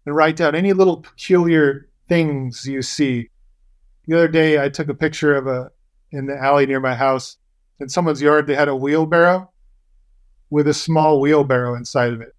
[0.06, 3.30] and write down any little peculiar things you see.
[4.06, 5.72] The other day, I took a picture of a
[6.12, 7.38] in the alley near my house.
[7.80, 9.52] In someone's yard, they had a wheelbarrow
[10.50, 12.34] with a small wheelbarrow inside of it.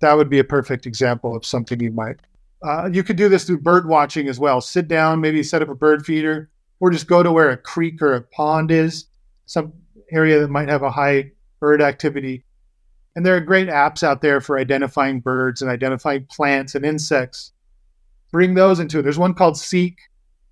[0.00, 2.16] That would be a perfect example of something you might.
[2.62, 4.60] Uh, you could do this through bird watching as well.
[4.60, 6.50] Sit down, maybe set up a bird feeder,
[6.80, 9.06] or just go to where a creek or a pond is,
[9.46, 9.72] some
[10.10, 12.44] area that might have a high bird activity.
[13.14, 17.52] And there are great apps out there for identifying birds and identifying plants and insects.
[18.30, 19.02] Bring those into it.
[19.02, 19.98] There's one called Seek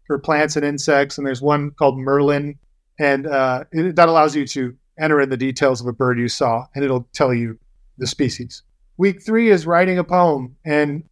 [0.06, 2.58] for plants and insects, and there's one called Merlin,
[2.98, 6.28] and uh, it, that allows you to enter in the details of a bird you
[6.28, 7.58] saw, and it'll tell you
[7.96, 8.62] the species.
[8.98, 11.04] Week three is writing a poem, and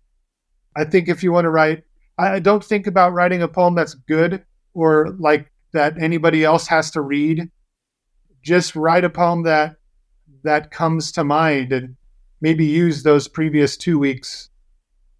[0.77, 1.85] I think if you want to write,
[2.19, 4.45] I don't think about writing a poem that's good
[4.75, 7.51] or like that anybody else has to read.
[8.43, 9.77] Just write a poem that
[10.45, 11.97] that comes to mind and
[12.41, 14.51] maybe use those previous two weeks,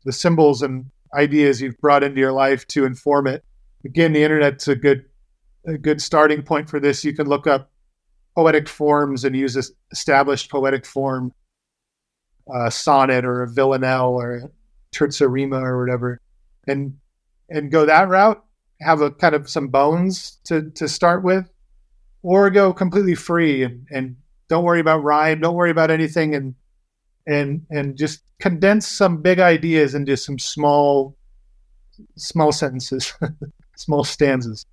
[0.05, 3.45] the symbols and ideas you've brought into your life to inform it.
[3.85, 5.05] Again, the internet's a good
[5.67, 7.05] a good starting point for this.
[7.05, 7.71] You can look up
[8.35, 11.33] poetic forms and use this established poetic form,
[12.53, 14.51] a sonnet or a villanelle or
[15.05, 16.21] a terza rima or whatever,
[16.67, 16.97] and
[17.49, 18.43] and go that route.
[18.81, 21.51] Have a kind of some bones to to start with,
[22.23, 24.17] or go completely free and and
[24.49, 25.41] don't worry about rhyme.
[25.41, 26.55] Don't worry about anything, and
[27.27, 31.17] and and just condense some big ideas into some small
[32.17, 33.13] small sentences,
[33.77, 34.65] small stanzas.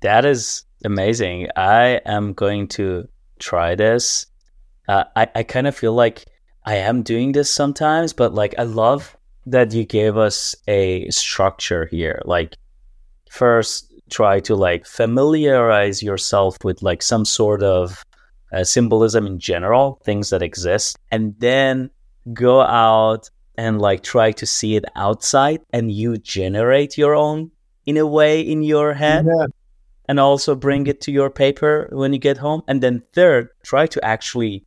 [0.00, 1.48] That is amazing.
[1.56, 3.08] I am going to
[3.38, 4.26] try this.
[4.88, 6.26] Uh, I I kind of feel like
[6.64, 9.16] I am doing this sometimes, but like I love
[9.46, 12.22] that you gave us a structure here.
[12.24, 12.56] Like
[13.30, 18.04] first try to like familiarize yourself with like some sort of
[18.52, 21.90] uh, symbolism in general, things that exist, and then
[22.32, 27.50] go out and like try to see it outside and you generate your own
[27.86, 29.46] in a way in your head yeah.
[30.08, 33.86] and also bring it to your paper when you get home and then third try
[33.86, 34.64] to actually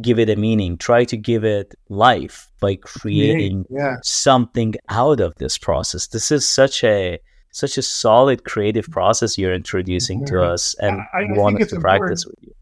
[0.00, 3.96] give it a meaning try to give it life by creating yeah.
[4.02, 7.18] something out of this process this is such a
[7.50, 10.26] such a solid creative process you're introducing yeah.
[10.26, 12.00] to us and I, I want us to important.
[12.00, 12.52] practice with you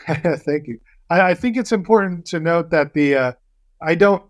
[0.06, 0.80] Thank you.
[1.10, 3.32] I, I, think it's important to note that the uh,
[3.80, 4.22] I don't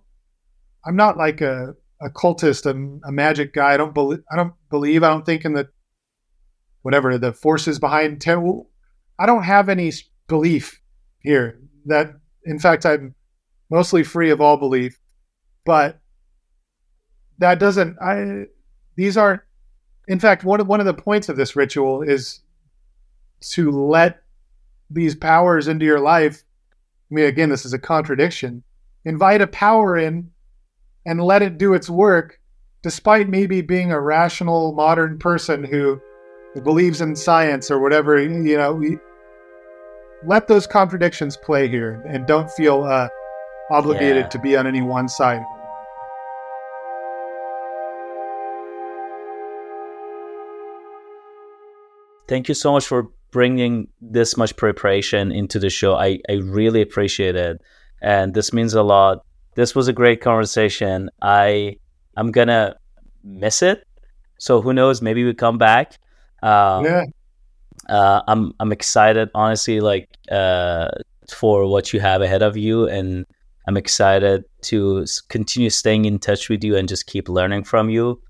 [0.84, 3.74] I'm not like a, a cultist, a, a magic guy.
[3.74, 5.68] I don't believe I don't believe I don't think in the
[6.82, 8.66] whatever the forces behind tarot.
[9.18, 9.92] I don't have any
[10.28, 10.80] belief
[11.20, 12.14] here that
[12.46, 13.14] in fact I'm
[13.70, 14.98] mostly free of all belief,
[15.64, 16.00] but
[17.38, 18.46] that doesn't I
[18.96, 19.42] these aren't
[20.08, 22.40] in fact one of one of the points of this ritual is
[23.40, 24.22] to let
[24.90, 26.44] these powers into your life,
[27.10, 28.62] I mean, again, this is a contradiction.
[29.04, 30.30] Invite a power in
[31.04, 32.40] and let it do its work,
[32.82, 36.00] despite maybe being a rational modern person who
[36.64, 38.20] believes in science or whatever.
[38.20, 38.80] You know,
[40.24, 43.08] let those contradictions play here and don't feel uh,
[43.70, 44.28] obligated yeah.
[44.28, 45.42] to be on any one side.
[52.28, 55.94] Thank you so much for bringing this much preparation into the show.
[55.94, 57.60] I, I really appreciate it.
[58.02, 59.24] And this means a lot.
[59.54, 61.08] This was a great conversation.
[61.22, 61.76] I
[62.16, 62.76] I'm gonna
[63.22, 63.86] miss it.
[64.38, 65.00] So who knows?
[65.00, 65.98] Maybe we come back.
[66.42, 67.04] Um, yeah.
[67.88, 70.88] Uh, I'm I'm excited, honestly, like uh,
[71.30, 73.26] for what you have ahead of you, and
[73.66, 78.20] I'm excited to continue staying in touch with you and just keep learning from you.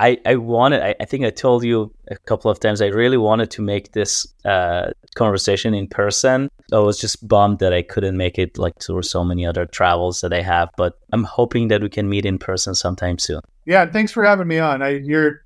[0.00, 3.16] I, I wanted, I, I think I told you a couple of times, I really
[3.16, 6.48] wanted to make this uh, conversation in person.
[6.72, 10.20] I was just bummed that I couldn't make it, like, were so many other travels
[10.20, 13.40] that I have, but I'm hoping that we can meet in person sometime soon.
[13.66, 14.82] Yeah, thanks for having me on.
[14.82, 15.42] I, your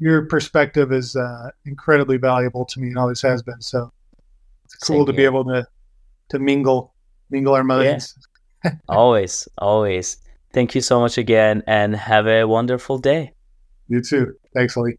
[0.00, 3.60] your perspective is uh, incredibly valuable to me and always has been.
[3.60, 3.92] So
[4.64, 5.18] it's cool Same to here.
[5.18, 5.68] be able to
[6.30, 6.94] to mingle
[7.28, 8.16] mingle our minds.
[8.64, 8.72] Yeah.
[8.88, 10.16] always, always.
[10.52, 13.34] Thank you so much again, and have a wonderful day.
[13.88, 14.34] You too.
[14.54, 14.96] Thanks, Lee.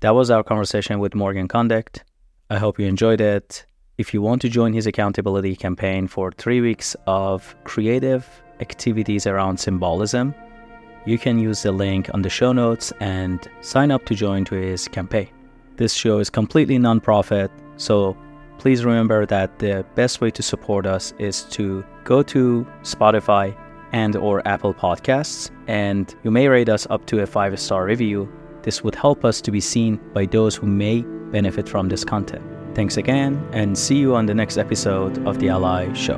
[0.00, 2.04] That was our conversation with Morgan Condict.
[2.50, 3.66] I hope you enjoyed it.
[3.98, 8.24] If you want to join his accountability campaign for three weeks of creative
[8.60, 10.36] activities around symbolism,
[11.04, 14.54] you can use the link on the show notes and sign up to join to
[14.54, 15.28] his campaign.
[15.78, 18.16] This show is completely nonprofit, so
[18.58, 23.52] please remember that the best way to support us is to go to Spotify
[23.90, 28.30] and or Apple Podcasts and you may rate us up to a 5-star review.
[28.62, 31.02] This would help us to be seen by those who may
[31.32, 32.57] benefit from this content.
[32.78, 36.16] Thanks again and see you on the next episode of the Ally Show.